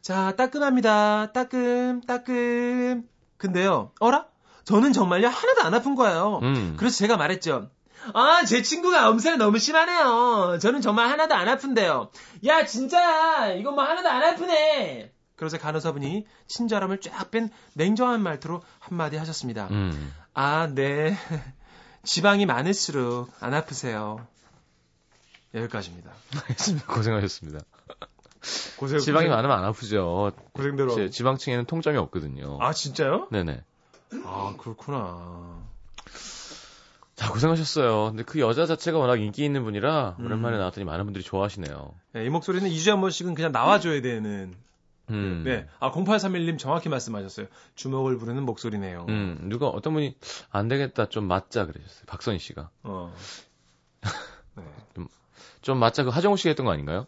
자, 0.01 0.35
따끔합니다. 0.37 1.33
따끔, 1.33 1.99
따끔. 2.07 3.03
근데요, 3.37 3.91
어라? 3.99 4.27
저는 4.63 4.93
정말요, 4.93 5.27
하나도 5.27 5.63
안 5.63 5.73
아픈 5.73 5.95
거예요. 5.95 6.39
음. 6.43 6.75
그래서 6.79 6.97
제가 6.97 7.17
말했죠. 7.17 7.69
아, 8.13 8.45
제 8.45 8.61
친구가 8.61 9.09
엄살이 9.09 9.35
너무 9.35 9.59
심하네요. 9.59 10.57
저는 10.61 10.79
정말 10.79 11.09
하나도 11.09 11.35
안 11.35 11.49
아픈데요. 11.49 12.09
야, 12.45 12.65
진짜야. 12.65 13.53
이거 13.55 13.71
뭐 13.71 13.83
하나도 13.83 14.07
안 14.07 14.23
아프네. 14.23 15.11
그래서 15.35 15.57
간호사분이 15.57 16.25
친절함을 16.47 17.01
쫙 17.01 17.31
뺀 17.31 17.49
냉정한 17.73 18.21
말투로 18.21 18.61
한마디 18.79 19.17
하셨습니다. 19.17 19.67
음. 19.71 20.13
아, 20.33 20.67
네. 20.73 21.17
지방이 22.03 22.45
많을수록 22.45 23.29
안 23.41 23.53
아프세요. 23.53 24.25
여기까지입니다. 25.55 26.11
고생하셨습니다. 26.87 27.59
고생, 28.77 28.99
지방이 28.99 29.27
많으면 29.27 29.57
안 29.57 29.63
아프죠. 29.65 30.31
고생대로. 30.53 30.93
지- 30.93 31.09
지방층에는 31.11 31.65
통점이 31.65 31.97
없거든요. 31.97 32.59
아, 32.61 32.73
진짜요? 32.73 33.27
네네. 33.31 33.63
아, 34.23 34.53
그렇구나. 34.59 35.63
자, 37.15 37.31
고생하셨어요. 37.31 38.09
근데 38.09 38.23
그 38.23 38.39
여자 38.39 38.65
자체가 38.65 38.97
워낙 38.99 39.21
인기 39.21 39.45
있는 39.45 39.63
분이라 39.63 40.17
음. 40.19 40.25
오랜만에 40.25 40.57
나왔더니 40.57 40.83
많은 40.85 41.05
분들이 41.05 41.23
좋아하시네요. 41.23 41.93
네, 42.13 42.25
이 42.25 42.29
목소리는 42.29 42.69
2주에 42.69 42.89
한 42.91 43.01
번씩은 43.01 43.33
그냥 43.35 43.51
나와줘야 43.51 44.01
되는. 44.01 44.53
음. 45.11 45.43
네. 45.45 45.67
아, 45.79 45.91
0831님 45.91 46.57
정확히 46.59 46.89
말씀하셨어요. 46.89 47.47
주먹을 47.75 48.17
부르는 48.17 48.43
목소리네요. 48.43 49.05
음, 49.07 49.37
누가 49.43 49.67
어떤 49.69 49.93
분이 49.93 50.15
안 50.49 50.67
되겠다 50.67 51.07
좀 51.09 51.25
맞자 51.27 51.65
그러셨어요. 51.65 52.03
박선희 52.07 52.39
씨가. 52.39 52.69
어. 52.83 53.15
네. 54.55 54.63
좀 54.95 55.07
맞자 55.73 56.03
그 56.03 56.09
하정우 56.09 56.37
씨가 56.37 56.49
했던 56.49 56.65
거 56.65 56.71
아닌가요? 56.71 57.07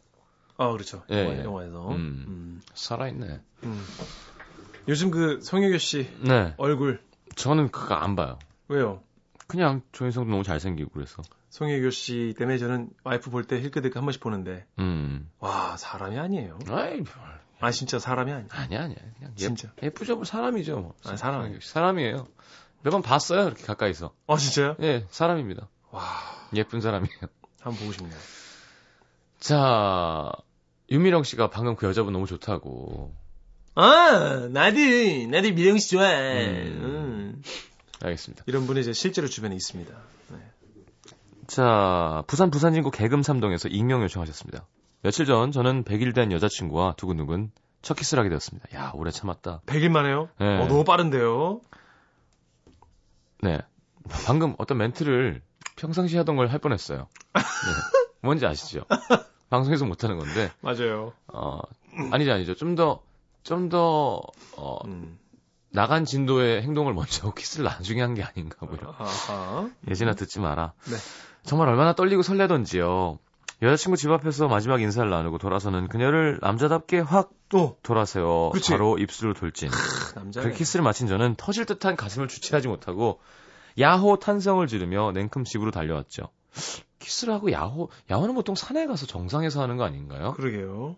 아, 0.58 0.72
그렇죠. 0.72 1.04
예, 1.12 1.24
영화, 1.26 1.36
예. 1.38 1.43
영화에서. 1.43 1.89
음. 1.89 1.96
음. 2.28 2.62
살아있네. 2.74 3.41
음. 3.63 3.86
요즘 4.88 5.12
그 5.12 5.39
성혜교 5.41 5.78
씨 5.78 6.10
네. 6.22 6.54
얼굴 6.58 7.02
저는 7.36 7.70
그거 7.70 7.93
안 7.96 8.15
봐요. 8.15 8.39
왜요? 8.67 9.02
그냥 9.48 9.82
조인성도 9.91 10.32
너무 10.32 10.43
잘생기고 10.43 10.89
그래서. 10.91 11.22
송혜교 11.50 11.89
씨 11.91 12.34
때문에 12.38 12.58
저는 12.58 12.89
와이프 13.04 13.30
볼 13.30 13.43
때 13.46 13.60
힐끗힐끗 13.62 13.96
한 13.96 14.04
번씩 14.06 14.22
보는데 14.22 14.65
음. 14.80 15.30
와 15.39 15.78
사람이 15.78 16.17
아니에요. 16.17 16.58
아이, 16.70 17.04
아 17.60 17.72
진짜 17.72 18.00
사람이 18.00 18.32
아니야. 18.32 18.48
아니야, 18.52 18.84
아니야. 18.84 18.98
그냥 19.17 19.32
예, 19.34 19.36
진짜. 19.36 19.72
예쁘죠. 19.84 20.15
뭐 20.15 20.26
사람이죠. 20.26 20.80
뭐. 20.80 20.96
아, 21.06 21.15
사람. 21.15 21.58
사람이에요. 21.62 22.28
몇 22.84 22.91
번 22.91 23.02
봤어요. 23.02 23.48
이렇게 23.48 23.63
가까이서. 23.63 24.13
아 24.28 24.38
진짜요? 24.38 24.76
예, 24.82 25.06
사람입니다. 25.10 25.67
와 25.91 26.04
예쁜 26.56 26.82
사람이에요. 26.82 27.20
한번 27.62 27.80
보고 27.80 27.91
싶네요. 27.93 28.15
자, 29.39 30.32
윤미령 30.89 31.23
씨가 31.23 31.50
방금 31.50 31.76
그 31.76 31.86
여자분 31.88 32.13
너무 32.13 32.26
좋다고. 32.26 33.13
아 33.76 34.47
나도 34.52 34.78
나도 35.30 35.52
미영 35.54 35.78
씨 35.78 35.91
좋아해. 35.91 36.47
음. 36.47 36.82
음. 36.84 37.43
알겠습니다. 38.04 38.43
이런 38.47 38.65
분이 38.67 38.80
이제 38.82 38.93
실제로 38.93 39.28
주변에 39.28 39.56
있습니다. 39.56 39.93
네. 40.30 40.38
자, 41.47 42.23
부산 42.28 42.50
부산진구 42.52 42.91
개금 42.91 43.21
삼동에서 43.23 43.69
익명 43.69 44.02
요청하셨습니다. 44.04 44.65
며칠 45.04 45.26
전 45.26 45.52
저는 45.52 45.84
100일 45.84 46.15
된 46.15 46.32
여자친구와 46.32 46.95
두근두근 46.97 47.52
첫 47.84 47.95
키스를 47.95 48.19
하게 48.21 48.30
되었습니다. 48.30 48.67
야, 48.76 48.91
오래 48.95 49.12
참았다. 49.12 49.62
100일 49.67 49.89
만에요? 49.89 50.30
네. 50.39 50.58
어, 50.60 50.67
너무 50.67 50.84
빠른데요? 50.84 51.62
네. 53.43 53.60
방금 54.26 54.56
어떤 54.58 54.78
멘트를 54.80 55.41
평상시 55.76 56.17
하던 56.17 56.36
걸 56.36 56.47
할 56.47 56.58
뻔했어요. 56.60 57.08
네. 57.36 57.41
뭔지 58.22 58.46
아시죠? 58.46 58.84
방송에서 59.50 59.86
못하는 59.86 60.18
건데, 60.18 60.52
맞아요. 60.62 61.14
어, 61.28 61.60
아니죠, 62.12 62.34
아니죠. 62.34 62.56
좀 62.56 62.76
더, 62.76 63.02
좀 63.44 63.70
더, 63.70 64.22
어, 64.58 64.78
음. 64.86 65.18
나간 65.70 66.06
진도의 66.06 66.62
행동을 66.64 66.94
먼저 66.94 67.32
키스를 67.32 67.66
나중에 67.66 68.02
한 68.02 68.14
게 68.16 68.24
아닌가, 68.24 68.58
뭐 68.66 68.76
이런. 68.76 68.94
아하. 68.98 69.70
예진아 69.90 70.14
듣지 70.16 70.40
마라. 70.40 70.74
네. 70.86 70.96
정말 71.44 71.70
얼마나 71.70 71.94
떨리고 71.94 72.24
설레던지요. 72.24 73.20
여자친구 73.62 73.98
집 73.98 74.12
앞에서 74.12 74.48
마지막 74.48 74.82
인사를 74.82 75.10
나누고 75.10 75.38
돌아서는 75.40 75.88
그녀를 75.88 76.40
남자답게 76.42 77.00
확 77.00 77.32
또 77.50 77.78
돌아세워 77.82 78.52
그치. 78.52 78.72
바로 78.72 78.98
입술을 78.98 79.34
돌진. 79.34 79.70
남자. 80.16 80.42
그 80.42 80.52
키스를 80.52 80.84
마친 80.84 81.08
저는 81.08 81.36
터질 81.38 81.66
듯한 81.66 81.96
가슴을 81.96 82.28
주체하지 82.28 82.68
못하고 82.68 83.22
야호 83.80 84.20
탄성을 84.20 84.68
지르며 84.68 85.14
냉큼 85.14 85.46
집으로 85.46 85.72
달려왔죠. 85.72 86.24
키스를 87.00 87.34
하고 87.34 87.52
야호, 87.52 87.90
야호는 88.10 88.34
보통 88.36 88.56
산에 88.56 88.86
가서 88.86 89.06
정상에서 89.06 89.62
하는 89.62 89.78
거 89.78 89.84
아닌가요? 89.84 90.34
그러게요. 90.34 90.96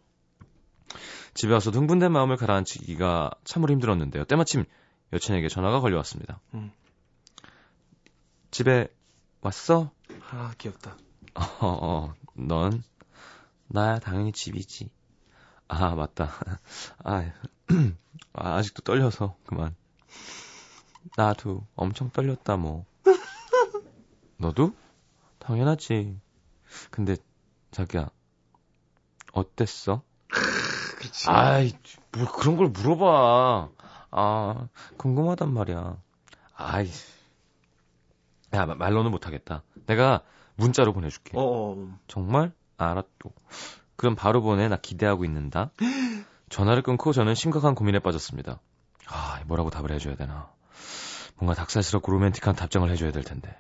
집에 1.34 1.54
와서 1.54 1.72
흥분된 1.72 2.12
마음을 2.12 2.38
가라앉히기가 2.38 3.32
참으로 3.44 3.72
힘들었는데요. 3.74 4.26
때마침 4.26 4.66
여친에게 5.14 5.48
전화가 5.48 5.80
걸려왔습니다. 5.80 6.40
음. 6.54 6.72
집에 8.52 8.88
왔어? 9.42 9.92
아 10.32 10.54
귀엽다. 10.58 10.98
어, 11.36 11.44
어, 11.62 12.14
넌? 12.34 12.84
나야 13.68 14.00
당연히 14.00 14.32
집이지. 14.32 14.90
아, 15.68 15.94
맞다. 15.94 16.32
아, 17.04 17.32
아, 18.34 18.56
아직도 18.56 18.82
떨려서 18.82 19.36
그만. 19.46 19.76
나도 21.16 21.66
엄청 21.76 22.10
떨렸다 22.10 22.58
뭐. 22.58 22.86
너도? 24.38 24.74
당연하지. 25.50 26.16
근데 26.92 27.16
자기야 27.72 28.10
어땠어? 29.34 30.04
그치. 31.00 31.28
아이, 31.28 31.72
뭐 32.12 32.32
그런 32.32 32.56
걸 32.56 32.68
물어봐. 32.68 33.70
아, 34.12 34.68
궁금하단 34.98 35.52
말이야. 35.52 35.98
아이. 36.54 36.88
야, 38.54 38.66
마- 38.68 38.76
말로는 38.76 39.10
못하겠다. 39.10 39.64
내가 39.88 40.22
문자로 40.56 40.94
보내줄게. 40.94 41.36
어, 41.36 41.42
어. 41.74 42.00
정말? 42.08 42.54
알았고. 42.78 43.34
그럼 43.96 44.16
바로 44.16 44.42
보내. 44.44 44.68
나 44.68 44.78
기대하고 44.78 45.26
있는다. 45.26 45.72
전화를 46.50 46.84
끊고 46.84 47.12
저는 47.12 47.34
심각한 47.34 47.74
고민에 47.74 48.00
빠졌습니다. 48.00 48.60
아, 49.08 49.42
뭐라고 49.48 49.72
답을 49.72 49.92
해줘야 49.92 50.16
되나. 50.16 50.52
뭔가 51.38 51.56
닭살스럽고 51.56 52.12
로맨틱한 52.12 52.56
답장을 52.56 52.88
해줘야 52.92 53.12
될 53.12 53.24
텐데. 53.24 53.56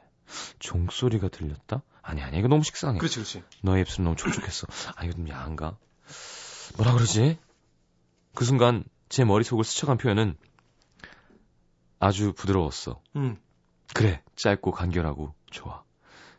종소리가 0.59 1.29
들렸다? 1.29 1.81
아니, 2.01 2.21
아니, 2.21 2.37
이거 2.39 2.47
너무 2.47 2.63
식상해. 2.63 2.97
그렇지, 2.97 3.15
그렇지. 3.15 3.43
너의 3.61 3.81
입술은 3.81 4.03
너무 4.05 4.15
촉촉했어. 4.15 4.67
아, 4.95 5.03
이거 5.03 5.13
좀 5.13 5.29
야한가? 5.29 5.77
뭐라 6.77 6.93
그러지? 6.93 7.37
그 8.35 8.45
순간 8.45 8.83
제 9.09 9.23
머릿속을 9.25 9.63
스쳐간 9.63 9.97
표현은 9.97 10.37
아주 11.99 12.33
부드러웠어. 12.33 13.01
음. 13.15 13.37
그래, 13.93 14.21
짧고 14.35 14.71
간결하고 14.71 15.33
좋아. 15.51 15.83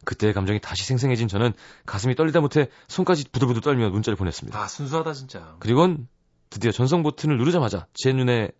그때의 0.04 0.32
감정이 0.32 0.60
다시 0.60 0.84
생생해진 0.86 1.28
저는 1.28 1.52
가슴이 1.84 2.14
떨리다 2.14 2.40
못해 2.40 2.68
손까지 2.88 3.28
부들부들 3.30 3.60
떨며 3.60 3.90
문자를 3.90 4.16
보냈습니다. 4.16 4.58
아, 4.58 4.66
순수하다, 4.66 5.12
진짜. 5.12 5.56
그리곤 5.58 6.08
드디어 6.48 6.72
전송 6.72 7.02
버튼을 7.02 7.36
누르자마자 7.38 7.86
제 7.94 8.12
눈에 8.12 8.50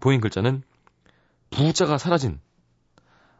보인 0.00 0.20
글자는 0.20 0.62
부자가 1.50 1.96
사라진 1.98 2.40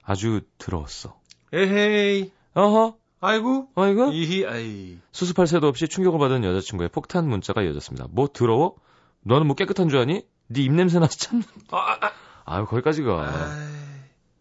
아주 0.08 0.40
더러웠어. 0.56 1.20
에헤이. 1.52 2.32
어허, 2.54 2.96
아이고. 3.20 3.68
어이구. 3.74 4.10
이히, 4.14 4.46
아이. 4.46 4.96
수습할 5.12 5.46
새도 5.46 5.68
없이 5.68 5.86
충격을 5.86 6.18
받은 6.18 6.44
여자친구의 6.44 6.88
폭탄 6.88 7.28
문자가 7.28 7.60
이어졌습니다. 7.62 8.06
뭐 8.10 8.26
더러워? 8.26 8.76
너는 9.20 9.46
뭐 9.46 9.54
깨끗한 9.54 9.90
줄 9.90 9.98
아니? 9.98 10.22
네 10.46 10.62
입냄새 10.62 10.98
나서 10.98 11.14
참. 11.18 11.42
아, 11.70 11.76
아, 11.76 11.98
아. 12.00 12.10
아유 12.46 12.64
거기까지 12.64 13.02
가. 13.02 13.20
아이. 13.20 13.68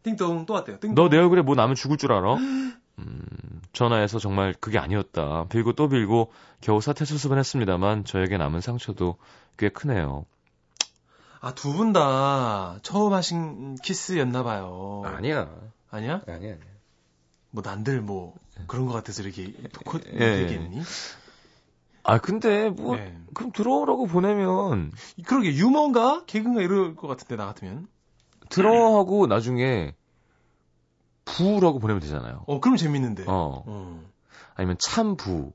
띵동 0.03 0.45
또 0.45 0.53
왔대요. 0.53 0.80
띵동. 0.80 0.95
너내 0.95 1.17
얼굴에 1.17 1.41
뭐 1.41 1.56
나면 1.56 1.75
죽을 1.75 1.97
줄 1.97 2.13
알아? 2.13 2.36
음, 2.36 3.25
전화해서 3.73 4.19
정말 4.19 4.56
그게 4.62 4.80
아니었다. 4.80 5.47
빌고 5.49 5.73
또 5.73 5.89
빌고 5.89 6.32
겨우 6.62 6.80
사퇴 6.80 7.03
수습은 7.03 7.38
했습니다만 7.38 8.06
저에게 8.06 8.38
남은 8.38 8.62
상처도 8.62 9.17
꽤 9.58 9.67
크네요. 9.67 10.25
아, 11.47 11.53
두 11.53 11.71
분 11.73 11.93
다 11.93 12.77
처음 12.81 13.13
하신 13.13 13.75
키스였나 13.75 14.43
봐요. 14.43 15.03
아니야. 15.05 15.49
아니야? 15.89 16.21
아니야. 16.27 16.55
뭐 17.51 17.63
난들 17.65 18.01
뭐 18.01 18.36
그런 18.67 18.86
것 18.86 18.91
같아서 18.93 19.23
이렇게 19.23 19.53
코 19.86 19.97
예. 20.19 20.41
얘기했니? 20.41 20.81
아 22.03 22.17
근데 22.17 22.69
뭐 22.69 22.97
네. 22.97 23.17
그럼 23.33 23.51
들어오라고 23.53 24.07
보내면 24.07 24.91
그러게 25.25 25.53
유머인가 25.55 26.25
개그인가 26.25 26.62
이럴 26.62 26.95
것 26.95 27.07
같은데 27.07 27.38
나 27.38 27.45
같으면. 27.45 27.88
들어하고 28.49 29.27
나중에 29.27 29.93
부라고 31.23 31.79
보내면 31.79 32.01
되잖아요. 32.01 32.43
어, 32.47 32.60
그럼 32.60 32.75
재밌는데. 32.77 33.23
어. 33.27 33.63
어. 33.65 34.01
아니면 34.55 34.75
참부. 34.79 35.51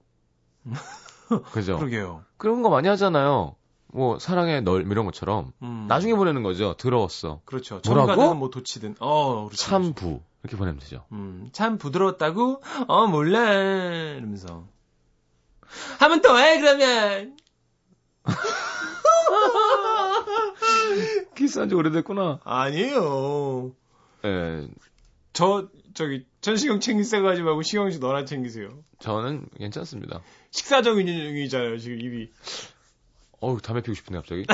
그죠? 1.53 1.77
그러게요. 1.79 2.23
그런 2.39 2.63
거 2.63 2.69
많이 2.71 2.89
하잖아요. 2.89 3.57
뭐 3.93 4.19
사랑의 4.19 4.63
널 4.63 4.91
이런 4.91 5.05
것처럼 5.05 5.53
음. 5.63 5.87
나중에 5.89 6.15
보내는 6.15 6.43
거죠. 6.43 6.75
들어왔어. 6.79 7.41
그렇죠. 7.45 7.81
뭐라고? 7.87 8.35
뭐 8.35 8.51
도치든. 8.51 8.97
어, 9.01 9.45
그렇죠. 9.47 9.57
참부 9.57 10.21
이렇게 10.43 10.57
보내면 10.57 10.81
되죠. 10.81 11.05
음, 11.13 11.49
참 11.53 11.79
부드러웠다고? 11.79 12.63
어, 12.89 13.07
몰라. 13.07 13.53
이러면서. 13.53 14.67
한번더 15.99 16.37
해, 16.39 16.61
그러면. 16.61 17.37
키스한 21.37 21.69
지 21.69 21.75
오래됐구나. 21.75 22.41
아니에요. 22.45 23.73
예. 24.25 24.69
저, 25.33 25.69
저기, 25.95 26.27
전시경 26.41 26.81
챙기세요 26.81 27.27
하지 27.27 27.43
말고 27.43 27.63
시경 27.63 27.91
씨 27.91 27.99
너나 27.99 28.25
챙기세요. 28.25 28.71
저는 28.99 29.49
괜찮습니다. 29.57 30.21
식사적인 30.51 31.07
중이잖아요, 31.07 31.79
지금 31.79 32.01
입이. 32.01 32.31
어우, 33.43 33.61
담배 33.61 33.83
피우고 33.83 33.97
싶은데 33.97 34.19
갑자기. 34.21 34.47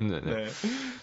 네네. 0.00 0.20
네. 0.26 0.46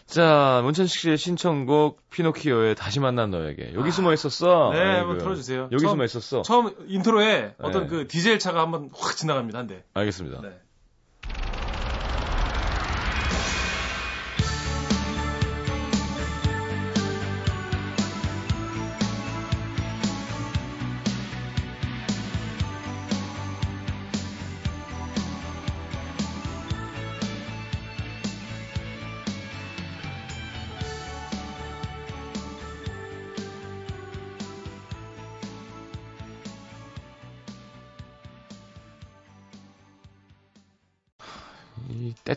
자, 0.06 0.60
문천식 0.64 1.00
씨의 1.00 1.18
신청곡 1.18 2.02
피노키오의 2.10 2.76
다시 2.76 3.00
만난 3.00 3.32
너에게. 3.32 3.72
여기 3.74 3.90
숨어 3.92 4.14
있었어. 4.14 4.72
네, 4.74 4.80
아이고. 4.80 5.00
한번 5.00 5.18
틀어주세요. 5.20 5.70
여기 5.72 5.82
처음- 5.84 5.92
숨어 5.94 6.04
있었어. 6.04 6.42
처음 6.42 6.74
인트로에 6.88 7.56
어떤 7.60 7.84
네. 7.84 7.88
그 7.88 8.08
디젤 8.08 8.40
차가 8.40 8.62
한번 8.62 8.90
확 8.94 9.16
지나갑니다, 9.16 9.60
한 9.60 9.68
대. 9.68 9.84
알겠습니다. 9.94 10.42
네. 10.42 10.60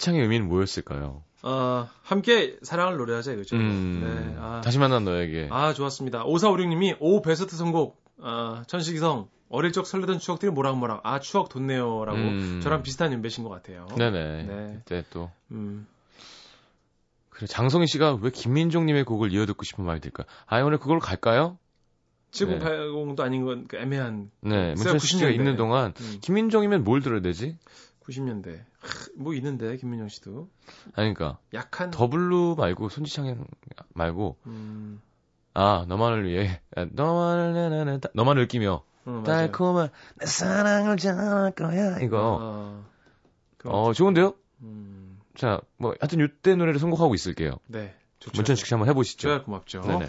이 0.01 0.03
떼창의 0.03 0.23
의미는 0.23 0.49
뭐였을까요? 0.49 1.23
어, 1.43 1.89
함께 2.03 2.57
사랑을 2.63 2.97
노래하자 2.97 3.33
이거죠. 3.33 3.57
음, 3.57 4.01
네. 4.03 4.37
아, 4.41 4.63
다시 4.65 4.79
만난 4.79 5.05
너에게. 5.05 5.49
아, 5.51 5.75
좋았습니다. 5.75 6.25
5456님이 6.25 6.97
오 7.01 7.21
베스트 7.21 7.55
선곡 7.55 8.03
아, 8.23 8.65
천식이성 8.67 9.29
어릴 9.51 9.73
적 9.73 9.87
설레던 9.87 10.19
추억들이 10.19 10.51
모락모락 10.53 11.01
아 11.05 11.19
추억 11.21 11.49
돋네요 11.51 12.05
라고 12.07 12.19
음. 12.19 12.61
저랑 12.63 12.83
비슷한 12.83 13.13
연배신 13.13 13.45
것 13.45 13.51
같아요. 13.51 13.87
네네. 13.99 14.43
네. 14.45 14.73
그때 14.79 15.05
또. 15.11 15.31
음. 15.51 15.87
그래, 17.29 17.47
장성희 17.47 17.87
씨가 17.87 18.19
왜 18.23 18.31
김민종님의 18.31 19.05
곡을 19.05 19.33
이어듣고 19.33 19.65
싶은 19.65 19.85
말이 19.85 20.01
들까? 20.01 20.25
아, 20.47 20.61
오늘 20.63 20.79
그걸로 20.79 21.01
갈까요? 21.01 21.59
7080도 22.33 23.21
아닌 23.21 23.45
건그 23.45 23.77
애매한 23.77 24.31
네, 24.41 24.75
제가 24.77 24.93
문천 24.93 24.99
씨가 24.99 25.27
90년대. 25.27 25.35
있는 25.35 25.57
동안 25.57 25.93
음, 26.01 26.19
김민종이면 26.21 26.85
뭘 26.85 27.03
들어야 27.03 27.21
되지? 27.21 27.57
90년대 28.11 28.65
뭐 29.17 29.35
있는데 29.35 29.77
김민영 29.77 30.09
씨도 30.09 30.49
아니, 30.95 31.15
그러니까 31.15 31.39
약한 31.55 31.91
더블루 31.91 32.57
말고 32.59 32.89
손지창 32.89 33.47
말고 33.95 34.37
음, 34.47 35.01
아 35.55 35.85
너만을 35.89 36.29
위해 36.29 36.61
아, 36.77 36.87
너만을 36.91 37.53
내내 37.71 38.01
너만을 38.15 38.43
느끼며 38.43 38.83
음. 39.07 39.23
달콤한 39.25 39.91
내 40.17 40.27
사랑을 40.27 40.97
전할 40.97 41.53
거야 41.53 41.99
이거 42.01 42.39
아, 42.41 42.85
어 43.65 43.85
거. 43.87 43.93
좋은데요? 43.93 44.35
음, 44.63 45.19
자뭐 45.37 45.95
하여튼 46.01 46.25
이때 46.25 46.55
노래를 46.55 46.81
선곡하고 46.81 47.15
있을게요. 47.15 47.53
네. 47.67 47.95
좋죠. 48.19 48.37
문천식 48.37 48.67
씨 48.67 48.75
한번 48.75 48.89
해보시죠. 48.91 49.29
제가 49.29 49.45
고맙죠. 49.45 49.81
네네. 49.81 50.07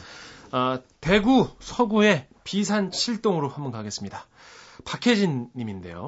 아, 0.51 0.79
대구 0.99 1.47
서구의 1.59 2.27
비산 2.43 2.89
7동으로 2.89 3.49
한번 3.49 3.71
가겠습니다. 3.71 4.27
박혜진 4.83 5.49
님인데요. 5.55 6.05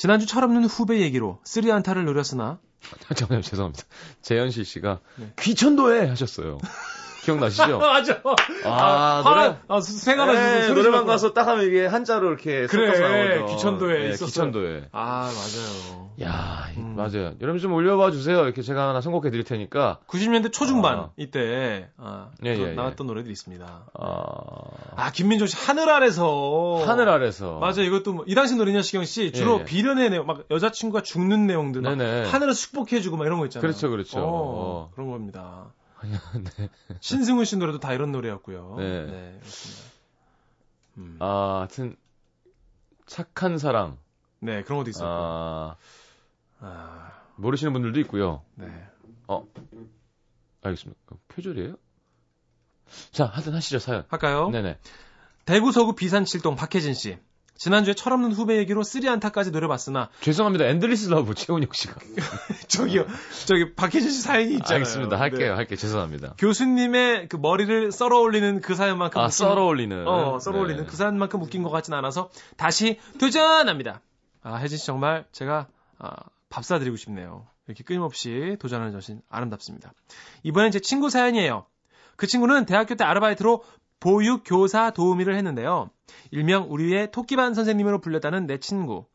지난주 0.00 0.24
철없는 0.24 0.64
후배 0.64 1.00
얘기로 1.02 1.40
three 1.44 1.70
안타를 1.70 2.06
노렸으나 2.06 2.58
잠깐만요 3.14 3.42
죄송합니다. 3.42 3.84
재현실 4.22 4.64
씨가 4.64 5.00
네. 5.16 5.34
귀천도에 5.38 6.06
하셨어요. 6.06 6.56
기억나시죠? 7.22 7.78
맞아. 7.80 8.20
아, 8.64 9.22
노래 9.24 9.56
아, 9.68 9.80
생각나서 9.80 10.40
네, 10.40 10.68
노래방. 10.74 11.06
가서 11.06 11.32
딱 11.32 11.46
하면 11.48 11.66
이게 11.66 11.86
한자로 11.86 12.28
이렇게 12.28 12.66
그래, 12.66 12.86
섞어서 12.94 13.08
나오죠. 13.08 13.46
귀천도에 13.54 13.98
네, 13.98 14.08
있었어요. 14.10 14.26
귀천도에. 14.26 14.88
아, 14.92 15.30
맞아요. 15.30 16.10
야, 16.22 16.66
이- 16.74 16.78
음. 16.78 16.94
맞아요. 16.96 17.32
여러분 17.40 17.58
좀 17.60 17.72
올려봐 17.72 18.10
주세요. 18.10 18.42
이렇게 18.44 18.62
제가 18.62 18.88
하나 18.90 19.00
선곡해 19.00 19.30
드릴 19.30 19.44
테니까. 19.44 19.98
90년대 20.06 20.52
초중반 20.52 20.98
아. 20.98 21.10
이때 21.16 21.88
아, 21.98 22.28
예, 22.44 22.54
그 22.56 22.62
예, 22.62 22.68
예. 22.70 22.74
나왔던 22.74 23.06
노래들이 23.06 23.32
있습니다. 23.32 23.64
아, 23.98 24.24
아, 24.96 25.10
김민종 25.12 25.46
씨 25.46 25.56
하늘 25.56 25.88
아래서 25.88 26.82
하늘 26.86 27.08
아래서. 27.08 27.58
맞아 27.58 27.82
이것도 27.82 28.12
뭐, 28.12 28.24
이 28.26 28.34
당시 28.34 28.56
노래냐 28.56 28.82
시경 28.82 29.04
씨 29.04 29.32
주로 29.32 29.56
예, 29.56 29.60
예. 29.60 29.64
비련의 29.64 30.10
내용 30.10 30.26
막 30.26 30.40
여자친구가 30.50 31.02
죽는 31.02 31.46
내용들 31.46 31.82
막. 31.82 31.90
하늘을 32.00 32.54
축복해주고 32.54 33.16
막 33.16 33.24
이런 33.26 33.38
거 33.38 33.46
있잖아요. 33.46 33.60
그렇죠, 33.66 33.90
그렇죠. 33.90 34.18
어, 34.20 34.22
어. 34.24 34.90
그런 34.94 35.10
겁니다. 35.10 35.72
네. 36.58 36.68
신승훈 37.00 37.44
씨 37.44 37.56
노래도 37.56 37.78
다 37.78 37.92
이런 37.92 38.12
노래였고요. 38.12 38.76
네. 38.78 39.38
그렇습니다. 39.40 39.82
음. 40.98 41.16
아, 41.20 41.58
하여튼 41.58 41.96
착한 43.06 43.58
사랑. 43.58 43.98
네, 44.40 44.62
그런 44.62 44.78
것도 44.78 44.90
있었고. 44.90 45.06
아, 45.06 45.76
아, 46.60 47.12
모르시는 47.36 47.72
분들도 47.72 48.00
있고요. 48.00 48.42
네. 48.54 48.66
알겠습니다. 50.62 51.00
그 51.06 51.16
표절이에요? 51.28 51.76
자, 53.12 53.26
하여튼 53.26 53.54
하시죠, 53.54 53.78
사연. 53.78 54.04
할까요? 54.08 54.50
네네. 54.50 54.78
대구 55.44 55.72
서구 55.72 55.94
비산 55.94 56.24
칠동 56.24 56.56
박혜진 56.56 56.94
씨. 56.94 57.18
지난주에 57.60 57.92
철없는 57.92 58.32
후배 58.32 58.56
얘기로 58.56 58.82
three 58.82 59.06
안타까지 59.10 59.50
노려봤으나 59.50 60.08
죄송합니다. 60.22 60.64
Endless 60.64 61.10
Love 61.10 61.34
최훈혁 61.34 61.74
씨가. 61.74 61.94
저기요 62.68 63.04
저기 63.44 63.74
박혜진 63.74 64.10
씨 64.10 64.22
사연이 64.22 64.52
있잖아요. 64.54 64.76
알겠습니다. 64.76 65.20
할게요, 65.20 65.50
네. 65.50 65.54
할게요. 65.54 65.76
죄송합니다. 65.76 66.36
교수님의 66.38 67.28
그 67.28 67.36
머리를 67.36 67.92
썰어 67.92 68.18
올리는 68.18 68.62
그 68.62 68.74
사연만큼 68.74 69.20
아, 69.20 69.24
웃긴- 69.26 69.36
썰어 69.36 69.62
올리는. 69.66 70.08
어 70.08 70.38
썰어 70.40 70.58
올리는 70.58 70.86
그 70.86 70.96
사연만큼 70.96 71.42
웃긴 71.42 71.62
것 71.62 71.68
같진 71.68 71.92
않아서 71.92 72.30
다시 72.56 72.98
도전합니다. 73.20 74.00
아, 74.42 74.54
혜진 74.56 74.78
씨 74.78 74.86
정말 74.86 75.26
제가 75.30 75.66
아, 75.98 76.14
밥 76.48 76.64
사드리고 76.64 76.96
싶네요. 76.96 77.46
이렇게 77.66 77.84
끊임없이 77.84 78.56
도전하는 78.58 78.90
자신 78.90 79.20
아름답습니다. 79.28 79.92
이번엔 80.44 80.70
제 80.70 80.80
친구 80.80 81.10
사연이에요. 81.10 81.66
그 82.16 82.26
친구는 82.26 82.64
대학교 82.64 82.94
때 82.96 83.04
아르바이트로 83.04 83.62
보육 84.00 84.42
교사 84.44 84.90
도우미를 84.90 85.36
했는데요. 85.36 85.90
일명 86.30 86.66
우리의 86.70 87.12
토끼반 87.12 87.54
선생님으로 87.54 88.00
불렸다는 88.00 88.46
내 88.46 88.58
친구. 88.58 89.06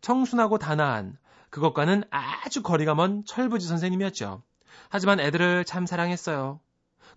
청순하고 0.00 0.58
단아한 0.58 1.16
그것과는 1.50 2.04
아주 2.10 2.62
거리가 2.62 2.94
먼 2.94 3.24
철부지 3.24 3.66
선생님이었죠. 3.66 4.42
하지만 4.90 5.18
애들을 5.18 5.64
참 5.64 5.86
사랑했어요. 5.86 6.60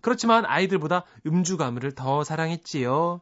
그렇지만 0.00 0.44
아이들보다 0.46 1.04
음주 1.26 1.58
가물을 1.58 1.94
더 1.94 2.24
사랑했지요. 2.24 3.20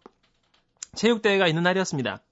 체육대회가 0.94 1.46
있는 1.46 1.62
날이었습니다. 1.62 2.22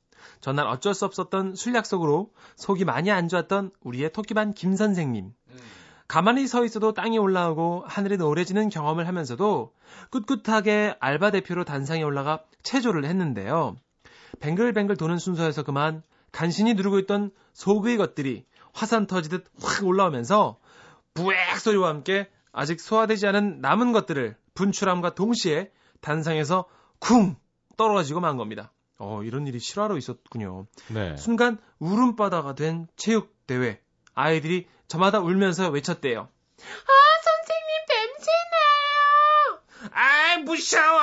전날 0.41 0.67
어쩔 0.67 0.95
수 0.95 1.05
없었던 1.05 1.55
술 1.55 1.75
약속으로 1.75 2.33
속이 2.57 2.85
많이 2.85 3.11
안 3.11 3.29
좋았던 3.29 3.73
우리의 3.83 4.13
토끼반 4.13 4.55
김 4.55 4.77
선생님. 4.77 5.33
가만히 6.09 6.47
서 6.47 6.65
있어도 6.65 6.95
땅이 6.95 7.19
올라오고 7.19 7.85
하늘이 7.87 8.17
노래지는 8.17 8.71
경험을 8.71 9.07
하면서도 9.07 9.75
꿋꿋하게 10.11 10.97
알바 11.01 11.31
대표로 11.31 11.65
단상에 11.65 12.03
올라가 12.03 12.43
체조를 12.63 13.05
했는데요. 13.05 13.77
뱅글뱅글 14.41 14.97
도는 14.97 15.19
순서에서 15.19 15.63
그만 15.63 16.03
간신히 16.33 16.75
누르고 16.75 16.99
있던 17.01 17.31
속의 17.53 17.99
것들이 17.99 18.47
화산 18.73 19.07
터지듯 19.07 19.45
확 19.63 19.85
올라오면서 19.85 20.59
부액 21.13 21.59
소리와 21.59 21.89
함께 21.89 22.31
아직 22.53 22.81
소화되지 22.81 23.27
않은 23.27 23.61
남은 23.61 23.93
것들을 23.93 24.37
분출함과 24.55 25.15
동시에 25.15 25.71
단상에서 26.01 26.65
쿵 27.01 27.37
떨어지고 27.77 28.21
만 28.21 28.37
겁니다. 28.37 28.73
어, 28.99 29.23
이런 29.23 29.47
일이 29.47 29.59
실화로 29.59 29.97
있었군요. 29.97 30.67
네. 30.89 31.17
순간 31.17 31.59
울음바다가 31.79 32.55
된 32.55 32.89
체육대회. 32.97 33.81
아이들이 34.19 34.67
저마다 34.89 35.21
울면서 35.21 35.69
외쳤대요. 35.69 36.29
아, 36.61 36.93
선생님 37.29 38.19
냄새나요! 38.19 39.93
아, 39.93 40.39
무서워! 40.39 41.01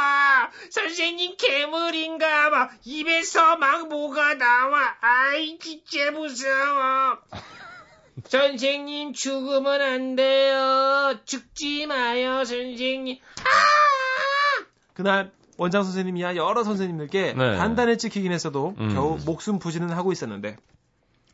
선생님 0.70 1.38
괴물인가 1.38 2.50
봐. 2.50 2.70
입에서 2.84 3.56
막 3.56 3.88
뭐가 3.88 4.34
나와. 4.34 4.98
아이, 5.00 5.58
진짜 5.60 6.12
무서워. 6.12 7.18
선생님 8.28 9.14
죽으면 9.14 9.82
안 9.82 10.16
돼요. 10.18 11.18
죽지 11.24 11.86
마요, 11.86 12.44
선생님. 12.44 13.18
아! 13.40 14.66
그날 14.94 15.32
원장 15.58 15.84
선생님이야 15.84 16.36
여러 16.36 16.66
선생님들께 16.66 17.34
네. 17.34 17.58
단단히 17.58 17.98
찍히긴 17.98 18.34
했어도 18.34 18.76
음. 18.78 18.94
겨우 18.94 19.18
목숨 19.26 19.58
부지는 19.60 19.90
하고 19.92 20.12
있었는데 20.12 20.58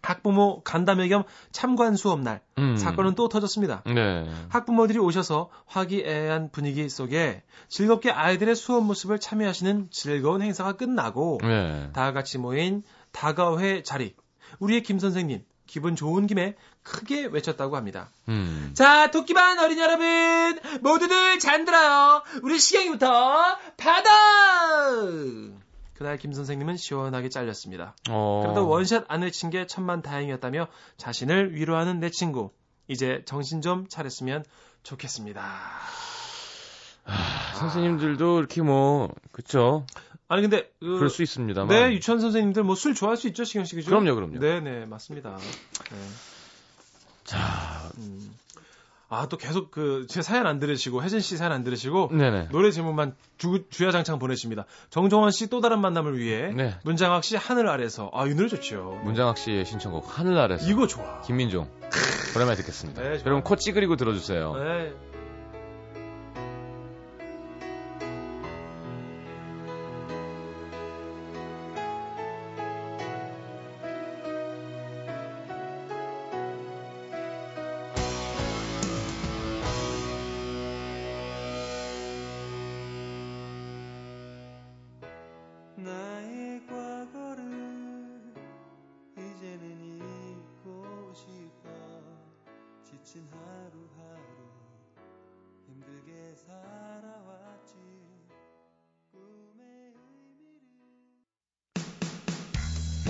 학부모 0.01 0.61
간담회 0.63 1.07
겸 1.07 1.23
참관 1.51 1.95
수업 1.95 2.21
날 2.21 2.41
음. 2.57 2.75
사건은 2.75 3.15
또 3.15 3.29
터졌습니다. 3.29 3.83
네. 3.85 4.29
학부모들이 4.49 4.99
오셔서 4.99 5.49
화기애애한 5.65 6.51
분위기 6.51 6.89
속에 6.89 7.43
즐겁게 7.69 8.11
아이들의 8.11 8.55
수업 8.55 8.83
모습을 8.83 9.19
참여하시는 9.19 9.89
즐거운 9.91 10.41
행사가 10.41 10.73
끝나고 10.73 11.39
네. 11.41 11.89
다 11.93 12.11
같이 12.11 12.37
모인 12.37 12.83
다가회 13.11 13.83
자리 13.83 14.15
우리의 14.59 14.83
김 14.83 14.99
선생님 14.99 15.43
기분 15.67 15.95
좋은 15.95 16.27
김에 16.27 16.55
크게 16.83 17.27
외쳤다고 17.27 17.77
합니다. 17.77 18.09
음. 18.27 18.71
자, 18.73 19.09
토끼반 19.09 19.57
어린이 19.57 19.79
여러분, 19.79 20.59
모두들 20.81 21.39
잔들어요. 21.39 22.23
우리 22.43 22.59
시경이부터 22.59 23.57
받아! 23.77 24.09
그날 26.01 26.17
김 26.17 26.33
선생님은 26.33 26.77
시원하게 26.77 27.29
잘렸습니다. 27.29 27.95
어. 28.09 28.41
그래도 28.43 28.67
원샷 28.67 29.05
안 29.07 29.21
외친 29.21 29.51
게 29.51 29.67
천만 29.67 30.01
다행이었다며 30.01 30.67
자신을 30.97 31.53
위로하는 31.53 31.99
내 31.99 32.09
친구. 32.09 32.49
이제 32.87 33.21
정신 33.25 33.61
좀 33.61 33.87
차렸으면 33.87 34.43
좋겠습니다. 34.81 35.43
선생님들도 37.59 38.39
이렇게 38.39 38.63
뭐 38.63 39.13
그쵸 39.31 39.85
아니 40.27 40.41
근데 40.41 40.71
그, 40.79 40.95
그럴 40.95 41.11
수 41.11 41.21
있습니다만. 41.21 41.67
네 41.67 41.93
유치원 41.93 42.19
선생님들 42.19 42.63
뭐 42.63 42.73
술 42.73 42.95
좋아할 42.95 43.15
수 43.15 43.27
있죠 43.27 43.43
시경 43.43 43.63
씨 43.65 43.75
그죠? 43.75 43.91
그럼요, 43.91 44.15
그럼요. 44.15 44.39
네네 44.39 44.87
맞습니다. 44.87 45.37
네. 45.37 45.97
자, 47.25 47.91
음. 47.99 48.35
아 49.13 49.27
또 49.27 49.37
계속 49.37 49.71
그 49.71 50.05
제 50.07 50.21
사연 50.21 50.47
안 50.47 50.59
들으시고 50.59 51.03
혜진 51.03 51.19
씨 51.19 51.35
사연 51.37 51.51
안 51.51 51.63
들으시고 51.63 52.09
네네. 52.13 52.47
노래 52.51 52.71
제목만 52.71 53.13
주, 53.37 53.65
주야장창 53.69 54.19
보내십니다. 54.19 54.65
정정원 54.89 55.31
씨 55.31 55.47
또 55.47 55.59
다른 55.61 55.79
만남을 55.81 56.17
위해 56.17 56.53
네. 56.53 56.75
문장학 56.85 57.23
씨 57.25 57.35
하늘 57.35 57.67
아래서 57.67 58.09
아 58.13 58.25
이 58.25 58.33
노래 58.35 58.47
좋죠. 58.47 58.99
문장학 59.03 59.37
씨의 59.37 59.65
신청곡 59.65 60.17
하늘 60.17 60.37
아래서 60.37 60.65
이거 60.69 60.87
좋아. 60.87 61.19
김민종 61.21 61.67
오랜만에 62.35 62.55
듣겠습니다. 62.57 63.01
네. 63.01 63.09
여러분 63.25 63.43
코 63.43 63.55
찌그리고 63.57 63.97
들어주세요. 63.97 64.53
네. 64.55 64.93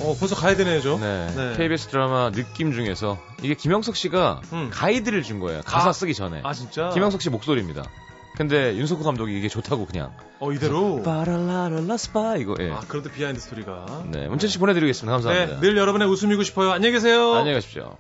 어 0.04 0.16
벌써 0.20 0.36
가야 0.36 0.56
되네요, 0.56 0.82
저. 0.82 0.97
네. 0.97 1.28
네. 1.36 1.54
KBS 1.58 1.88
드라마 1.88 2.32
느낌 2.32 2.74
중에서 2.74 3.20
이게 3.43 3.54
김영석 3.54 3.95
씨가 3.95 4.41
음. 4.54 4.70
가이드를 4.72 5.22
준 5.24 5.39
거예요. 5.39 5.62
가사 5.64 5.89
아. 5.89 5.93
쓰기 5.93 6.14
전에. 6.14 6.41
아 6.43 6.54
진짜. 6.54 6.89
김영석 6.89 7.22
씨 7.22 7.30
목소리입니다. 7.30 7.84
근데 8.38 8.76
윤석호 8.78 9.04
감독이 9.04 9.38
이게 9.38 9.47
좋다고 9.49 9.86
그냥 9.86 10.12
어 10.39 10.52
이대로. 10.52 11.04
빠랄라랄라 11.04 11.97
스파 11.97 12.38
이거 12.38 12.56
예. 12.60 12.72
아 12.72 12.80
그래도 12.88 13.10
비하인드 13.12 13.39
스토리가. 13.39 14.06
네. 14.08 14.28
문천 14.28 14.49
씨 14.49 14.58
보내 14.58 14.74
드리겠습니다. 14.74 15.18
네, 15.18 15.24
감사합니다. 15.24 15.60
늘 15.62 15.78
여러분의 15.78 16.08
웃음이고 16.08 16.41
싶어요. 16.43 16.72
안녕히 16.72 16.93
계세요. 16.93 17.34
안녕히 17.36 17.54
가십시오. 17.56 17.97